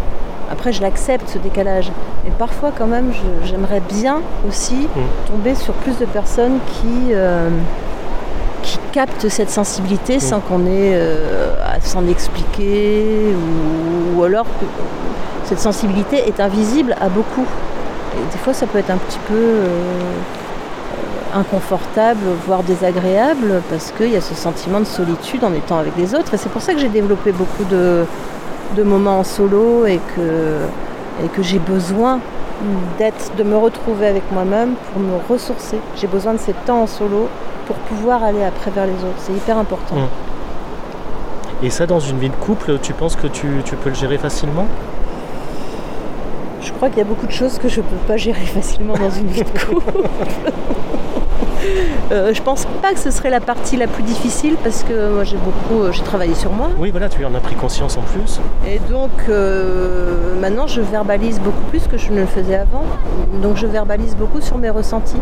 après, 0.52 0.70
je 0.70 0.82
l'accepte 0.82 1.30
ce 1.30 1.38
décalage. 1.38 1.90
Et 2.26 2.30
parfois, 2.38 2.72
quand 2.76 2.86
même, 2.86 3.10
j'aimerais 3.44 3.80
bien 3.80 4.20
aussi 4.46 4.86
tomber 5.26 5.54
sur 5.54 5.72
plus 5.72 5.98
de 5.98 6.04
personnes 6.04 6.58
qui, 6.66 7.12
euh, 7.12 7.48
qui 8.62 8.78
captent 8.92 9.30
cette 9.30 9.48
sensibilité 9.48 10.20
sans 10.20 10.40
qu'on 10.40 10.66
ait 10.66 10.92
euh, 10.92 11.54
à 11.64 11.80
s'en 11.80 12.06
expliquer 12.06 13.34
ou, 13.34 14.18
ou 14.18 14.24
alors 14.24 14.44
que 14.44 14.66
cette 15.44 15.60
sensibilité 15.60 16.28
est 16.28 16.38
invisible 16.38 16.94
à 17.00 17.08
beaucoup. 17.08 17.46
Et 18.14 18.32
des 18.32 18.38
fois, 18.38 18.52
ça 18.52 18.66
peut 18.66 18.78
être 18.78 18.90
un 18.90 18.98
petit 18.98 19.20
peu 19.26 19.34
euh, 19.34 19.66
inconfortable, 21.34 22.20
voire 22.46 22.62
désagréable, 22.62 23.62
parce 23.70 23.90
qu'il 23.90 24.10
y 24.10 24.16
a 24.16 24.20
ce 24.20 24.34
sentiment 24.34 24.80
de 24.80 24.84
solitude 24.84 25.44
en 25.44 25.54
étant 25.54 25.78
avec 25.78 25.96
les 25.96 26.14
autres. 26.14 26.34
Et 26.34 26.36
c'est 26.36 26.50
pour 26.50 26.60
ça 26.60 26.74
que 26.74 26.78
j'ai 26.78 26.90
développé 26.90 27.32
beaucoup 27.32 27.64
de, 27.64 28.04
de 28.76 28.82
moments 28.82 29.20
en 29.20 29.24
solo 29.24 29.86
et 29.86 30.00
que, 30.16 30.58
et 31.24 31.28
que 31.28 31.42
j'ai 31.42 31.58
besoin 31.58 32.20
d'être, 32.98 33.34
de 33.36 33.42
me 33.42 33.56
retrouver 33.56 34.06
avec 34.06 34.22
moi-même 34.32 34.74
pour 34.92 35.02
me 35.02 35.16
ressourcer. 35.28 35.78
J'ai 35.96 36.06
besoin 36.06 36.34
de 36.34 36.38
ces 36.38 36.52
temps 36.52 36.82
en 36.82 36.86
solo 36.86 37.28
pour 37.66 37.76
pouvoir 37.76 38.22
aller 38.22 38.44
après 38.44 38.70
vers 38.70 38.86
les 38.86 38.92
autres. 38.92 39.18
C'est 39.18 39.32
hyper 39.32 39.58
important. 39.58 39.96
Mm. 39.96 41.64
Et 41.64 41.70
ça, 41.70 41.86
dans 41.86 42.00
une 42.00 42.18
vie 42.18 42.30
de 42.30 42.34
couple, 42.34 42.78
tu 42.82 42.92
penses 42.92 43.14
que 43.14 43.28
tu, 43.28 43.48
tu 43.64 43.76
peux 43.76 43.90
le 43.90 43.94
gérer 43.94 44.18
facilement? 44.18 44.66
Je 46.60 46.72
crois 46.72 46.88
qu'il 46.88 46.98
y 46.98 47.02
a 47.02 47.04
beaucoup 47.04 47.26
de 47.26 47.32
choses 47.32 47.58
que 47.58 47.68
je 47.68 47.80
ne 47.80 47.86
peux 47.86 47.96
pas 48.06 48.16
gérer 48.16 48.44
facilement 48.46 48.94
dans 48.94 49.10
une 49.10 49.28
vie 49.28 49.44
de 49.44 49.58
couple. 49.58 49.92
Euh, 52.10 52.34
je 52.34 52.42
pense 52.42 52.66
pas 52.82 52.92
que 52.92 52.98
ce 52.98 53.10
serait 53.10 53.30
la 53.30 53.40
partie 53.40 53.76
la 53.76 53.86
plus 53.86 54.02
difficile 54.02 54.56
parce 54.62 54.82
que 54.82 55.10
moi 55.14 55.24
j'ai 55.24 55.36
beaucoup, 55.36 55.82
euh, 55.82 55.92
j'ai 55.92 56.02
travaillé 56.02 56.34
sur 56.34 56.52
moi 56.52 56.68
Oui, 56.78 56.90
voilà, 56.90 57.08
tu 57.08 57.24
en 57.24 57.34
as 57.34 57.40
pris 57.40 57.54
conscience 57.54 57.96
en 57.96 58.02
plus. 58.02 58.40
et 58.66 58.78
donc 58.90 59.10
euh, 59.28 60.34
maintenant 60.40 60.66
je 60.66 60.80
verbalise 60.80 61.40
beaucoup 61.40 61.62
plus 61.70 61.86
que 61.86 61.96
je 61.96 62.10
ne 62.10 62.20
le 62.20 62.26
faisais 62.26 62.56
avant. 62.56 62.82
Donc 63.42 63.56
je 63.56 63.66
verbalise 63.66 64.16
beaucoup 64.16 64.40
sur 64.40 64.58
mes 64.58 64.70
ressentis 64.70 65.16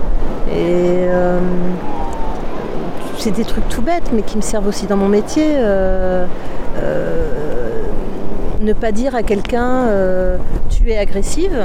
et 0.50 1.07
euh, 1.09 1.38
c'est 3.18 3.31
des 3.33 3.44
trucs 3.44 3.68
tout 3.68 3.83
bêtes 3.83 4.11
mais 4.12 4.22
qui 4.22 4.37
me 4.37 4.42
servent 4.42 4.66
aussi 4.68 4.87
dans 4.87 4.96
mon 4.96 5.09
métier. 5.09 5.57
Ne 8.61 8.74
pas 8.74 8.92
dire 8.92 9.14
à 9.14 9.22
quelqu'un 9.22 9.87
euh, 9.88 10.37
tu 10.68 10.90
es 10.90 10.98
agressive, 10.98 11.57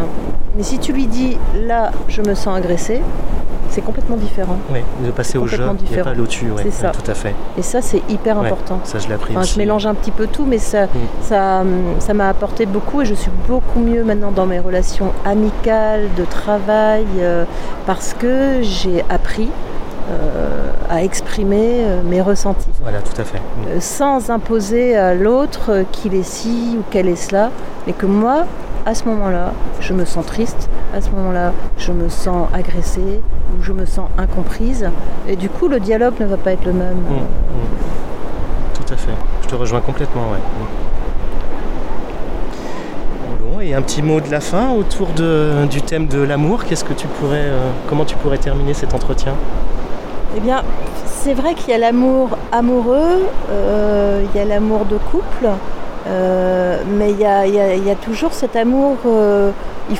mais 0.55 0.63
si 0.63 0.79
tu 0.79 0.93
lui 0.93 1.07
dis 1.07 1.37
là 1.65 1.91
je 2.07 2.21
me 2.21 2.33
sens 2.35 2.57
agressée, 2.57 3.01
c'est 3.75 3.81
complètement 3.81 4.15
différent. 4.15 4.55
Oui, 4.71 4.79
de 5.05 5.11
passer 5.11 5.37
au 5.37 5.47
jeu, 5.47 5.61
il 5.89 5.93
n'y 5.93 5.99
a 5.99 6.03
pas 6.05 6.13
l'au-dessus. 6.13 6.49
Ouais, 6.49 6.63
C'est 6.63 6.71
ça. 6.71 6.91
tout 6.91 7.11
à 7.11 7.13
fait. 7.13 7.35
Et 7.57 7.61
ça 7.61 7.81
c'est 7.81 8.01
hyper 8.09 8.37
Ouais, 8.39 8.45
important. 8.47 8.79
Ça, 8.85 8.99
je 8.99 9.07
l'ai 9.09 9.15
appris 9.15 9.33
Enfin, 9.33 9.41
aussi. 9.41 9.55
je 9.55 9.57
mélange 9.59 9.85
un 9.85 9.93
petit 9.93 10.11
peu 10.11 10.27
tout, 10.27 10.45
mais 10.45 10.59
ça, 10.59 10.87
ça, 11.21 11.59
hum, 11.61 11.95
ça 11.99 12.13
m'a 12.13 12.29
apporté 12.29 12.65
beaucoup 12.65 13.01
et 13.01 13.05
je 13.05 13.13
suis 13.13 13.31
beaucoup 13.49 13.79
mieux 13.79 14.03
maintenant 14.05 14.31
dans 14.31 14.45
mes 14.45 14.59
relations 14.59 15.11
amicales, 15.25 16.07
de 16.15 16.23
travail, 16.23 17.05
euh, 17.19 17.43
parce 17.85 18.13
que 18.13 18.61
j'ai 18.61 19.03
appris 19.09 19.49
euh, 20.09 20.71
à 20.89 21.03
exprimer 21.03 21.79
euh, 21.81 22.01
mes 22.03 22.21
ressentis, 22.21 22.69
Voilà, 22.81 22.99
tout 22.99 23.19
à 23.19 23.25
fait. 23.25 23.39
Mm. 23.39 23.81
Sans 23.81 24.29
imposer 24.29 24.95
à 24.95 25.13
l'autre 25.15 25.83
qu'il 25.91 26.13
est 26.15 26.23
ci 26.23 26.77
ou 26.79 26.83
qu'elle 26.91 27.09
est 27.09 27.15
cela, 27.17 27.49
mais 27.87 27.93
que 27.93 28.05
moi, 28.05 28.45
à 28.85 28.93
ce 28.93 29.05
moment-là, 29.05 29.51
je 29.79 29.93
me 29.93 30.05
sens 30.05 30.25
triste, 30.25 30.69
à 30.95 31.01
ce 31.01 31.09
moment-là, 31.11 31.51
je 31.77 31.91
me 31.91 32.07
sens 32.09 32.47
agressée 32.53 33.21
ou 33.57 33.63
je 33.63 33.71
me 33.73 33.85
sens 33.85 34.07
incomprise, 34.17 34.89
et 35.27 35.35
du 35.35 35.49
coup, 35.49 35.67
le 35.67 35.79
dialogue 35.79 36.13
ne 36.19 36.25
va 36.25 36.37
pas 36.37 36.51
être 36.51 36.65
le 36.65 36.73
même. 36.73 36.95
Mm, 37.09 37.13
mm. 37.15 37.25
Tout 38.85 38.93
à 38.93 38.97
fait. 38.97 39.11
Je 39.43 39.47
te 39.47 39.55
rejoins 39.55 39.81
complètement, 39.81 40.23
ouais. 40.31 40.37
Mm. 40.37 40.65
Bon, 43.53 43.59
et 43.59 43.73
un 43.73 43.81
petit 43.81 44.01
mot 44.01 44.19
de 44.21 44.29
la 44.29 44.39
fin 44.41 44.71
autour 44.71 45.07
de- 45.15 45.65
du 45.69 45.81
thème 45.81 46.07
de 46.07 46.21
l'amour. 46.21 46.65
Qu'est-ce 46.65 46.83
que 46.83 46.93
tu 46.93 47.07
pourrais, 47.07 47.37
euh, 47.45 47.69
comment 47.89 48.05
tu 48.05 48.15
pourrais 48.17 48.37
terminer 48.37 48.73
cet 48.73 48.93
entretien? 48.93 49.33
Eh 50.37 50.39
bien, 50.41 50.61
c'est 51.05 51.33
vrai 51.33 51.53
qu'il 51.55 51.69
y 51.69 51.73
a 51.73 51.77
l'amour 51.77 52.29
amoureux, 52.51 53.23
euh, 53.49 54.23
il 54.23 54.37
y 54.37 54.41
a 54.41 54.45
l'amour 54.45 54.85
de 54.85 54.97
couple, 54.97 55.47
euh, 56.07 56.81
mais 56.97 57.11
il 57.11 57.19
y 57.19 57.25
a, 57.25 57.95
toujours 57.95 58.33
cet 58.33 58.55
amour, 58.55 58.97
euh, 59.05 59.51
il, 59.89 59.97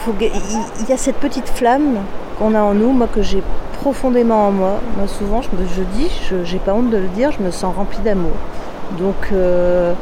y 0.89 0.91
a 0.93 0.97
cette 0.97 1.17
petite 1.17 1.49
flamme 1.49 1.97
qu'on 2.37 2.53
a 2.53 2.61
en 2.61 2.73
nous, 2.73 2.91
moi 2.91 3.07
que 3.13 3.21
j'ai 3.21 3.41
profondément 3.81 4.47
en 4.47 4.51
moi. 4.51 4.73
Moi 4.97 5.07
souvent, 5.07 5.41
je, 5.41 5.49
me, 5.57 5.85
dis, 5.95 6.11
je 6.29 6.35
n'ai 6.53 6.59
pas 6.59 6.73
honte 6.73 6.89
de 6.91 6.97
le 6.97 7.07
dire, 7.07 7.31
je 7.31 7.41
me 7.41 7.51
sens 7.51 7.75
remplie 7.75 7.99
d'amour. 8.03 8.33
Donc, 8.99 9.15
euh, 9.33 9.93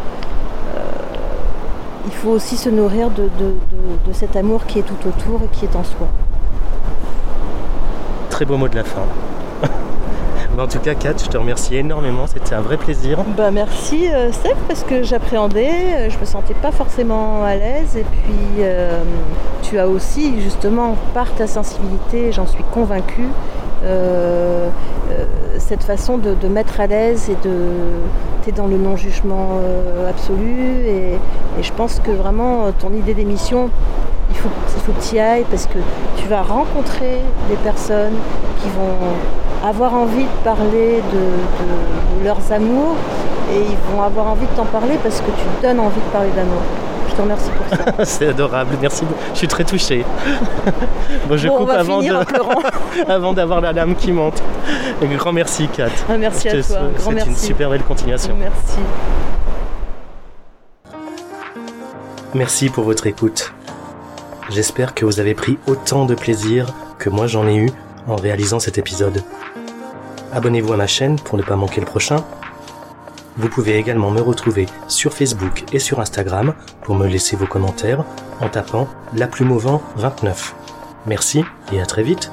il 2.06 2.12
faut 2.12 2.32
aussi 2.32 2.58
se 2.58 2.70
nourrir 2.70 3.10
de- 3.10 3.30
de 3.40 4.14
cet 4.14 4.36
amour 4.36 4.66
qui 4.66 4.80
est 4.80 4.84
tout 4.84 5.08
autour 5.08 5.42
et 5.44 5.48
qui 5.56 5.66
est 5.66 5.76
en 5.76 5.84
soi. 5.84 6.08
Très 8.30 8.46
beau 8.46 8.58
mot 8.58 8.68
de 8.68 8.76
la 8.76 8.84
fin. 8.84 9.02
En 10.60 10.68
tout 10.68 10.80
cas, 10.80 10.94
Kat, 10.94 11.16
je 11.18 11.30
te 11.30 11.38
remercie 11.38 11.76
énormément. 11.76 12.28
C'était 12.28 12.54
un 12.54 12.62
vrai 12.62 12.78
plaisir. 12.78 13.18
Bah 13.36 13.50
merci 13.50 14.08
euh, 14.08 14.32
Steph 14.32 14.56
parce 14.68 14.84
que 14.84 15.02
j'appréhendais, 15.02 15.68
euh, 15.68 16.10
je 16.12 16.20
me 16.20 16.26
sentais 16.26 16.54
pas 16.54 16.72
forcément 16.72 17.44
à 17.44 17.56
l'aise 17.56 17.98
et 17.98 18.04
puis 18.04 18.60
euh, 18.60 19.02
tu 19.64 19.80
as 19.80 19.88
aussi 19.88 20.40
justement 20.42 20.96
par 21.16 21.34
ta 21.34 21.48
sensibilité, 21.48 22.32
j'en 22.32 22.46
suis 22.46 22.64
convaincue, 22.72 23.28
cette 25.58 25.84
façon 25.84 26.18
de, 26.18 26.48
mettre 26.48 26.80
à 26.80 26.88
l'aise 26.88 27.30
et 27.30 27.36
de 27.46 27.58
t'es 28.44 28.54
dans 28.54 28.68
le 28.68 28.78
non-jugement 28.78 29.60
absolu 30.10 30.86
et, 30.88 31.20
je 31.62 31.72
pense 31.74 32.00
que 32.00 32.12
vraiment 32.12 32.72
ton 32.80 32.94
idée 32.94 33.14
d'émission 33.14 33.70
il 34.30 34.38
faut, 34.38 34.50
il 34.78 34.82
faut 34.84 34.92
que 34.94 35.06
tu 35.06 35.16
y 35.16 35.20
ailles 35.20 35.46
parce 35.50 35.66
que 35.66 35.80
tu 36.16 36.28
vas 36.30 36.44
rencontrer 36.44 37.20
des 37.50 37.58
personnes 37.58 38.16
qui 38.62 38.70
vont 38.70 39.43
avoir 39.64 39.94
envie 39.94 40.24
de 40.26 40.44
parler 40.44 41.02
de, 41.12 41.18
de- 41.18 42.20
de 42.20 42.24
leurs 42.26 42.52
amours 42.52 42.96
et 43.52 43.60
ils 43.60 43.94
vont 43.96 44.02
avoir 44.02 44.28
envie 44.28 44.46
de 44.46 44.52
t'en 44.56 44.66
parler 44.66 44.98
parce 45.02 45.20
que 45.22 45.28
tu 45.28 45.62
donnes 45.62 45.80
envie 45.80 46.00
de 46.00 46.12
parler 46.12 46.30
d'amour. 46.36 46.62
Je 47.10 47.16
te 47.16 47.22
remercie 47.22 47.50
pour 47.52 47.78
ça. 47.78 48.06
C'est 48.06 48.28
adorable. 48.30 48.76
Merci. 48.82 49.06
Je 49.34 49.38
suis 49.38 49.48
très 49.48 49.64
touché. 49.64 50.04
bon, 51.30 51.38
je 51.38 51.48
Bon, 51.48 51.58
coupe 51.60 51.68
va 51.68 51.80
avant 51.80 52.02
de- 53.32 53.36
d'avoir 53.36 53.62
la 53.62 53.72
lame 53.72 53.96
qui 53.96 54.12
monte. 54.12 54.42
Un 55.02 55.16
grand 55.16 55.32
merci, 55.32 55.68
Kat. 55.68 55.90
Ah, 56.10 56.18
merci 56.18 56.50
Je 56.50 56.58
à 56.58 56.64
toi. 56.64 56.78
Grand 56.98 57.12
une 57.12 57.18
merci. 57.18 57.36
super 57.46 57.70
belle 57.70 57.84
continuation. 57.84 58.36
Merci. 58.40 58.80
Merci 62.34 62.70
pour 62.70 62.84
votre 62.84 63.06
écoute. 63.08 63.54
J'espère 64.50 64.94
que 64.96 65.06
vous 65.06 65.20
avez 65.20 65.36
pris 65.36 65.58
autant 65.68 66.06
de 66.06 66.16
plaisir 66.16 66.68
que 66.98 67.10
moi 67.10 67.28
j'en 67.28 67.48
ai 67.48 67.56
eu 67.56 67.70
en 68.08 68.16
réalisant 68.16 68.60
cet 68.60 68.78
épisode. 68.78 69.22
Abonnez-vous 70.34 70.74
à 70.74 70.78
ma 70.78 70.88
chaîne 70.88 71.18
pour 71.18 71.38
ne 71.38 71.44
pas 71.44 71.56
manquer 71.56 71.80
le 71.80 71.86
prochain. 71.86 72.18
Vous 73.38 73.50
pouvez 73.50 73.78
également 73.78 74.10
me 74.10 74.20
retrouver 74.20 74.66
sur 74.88 75.14
Facebook 75.14 75.64
et 75.74 75.80
sur 75.80 76.00
Instagram 76.00 76.56
pour 76.82 76.96
me 76.96 77.08
laisser 77.08 77.36
vos 77.36 77.46
commentaires 77.46 78.04
en 78.42 78.50
tapant 78.50 78.88
la 79.14 79.28
plume 79.28 79.52
au 79.52 79.60
vent 79.60 79.82
29. 79.96 80.56
Merci 81.06 81.46
et 81.72 81.80
à 81.80 81.86
très 81.86 82.02
vite. 82.02 82.32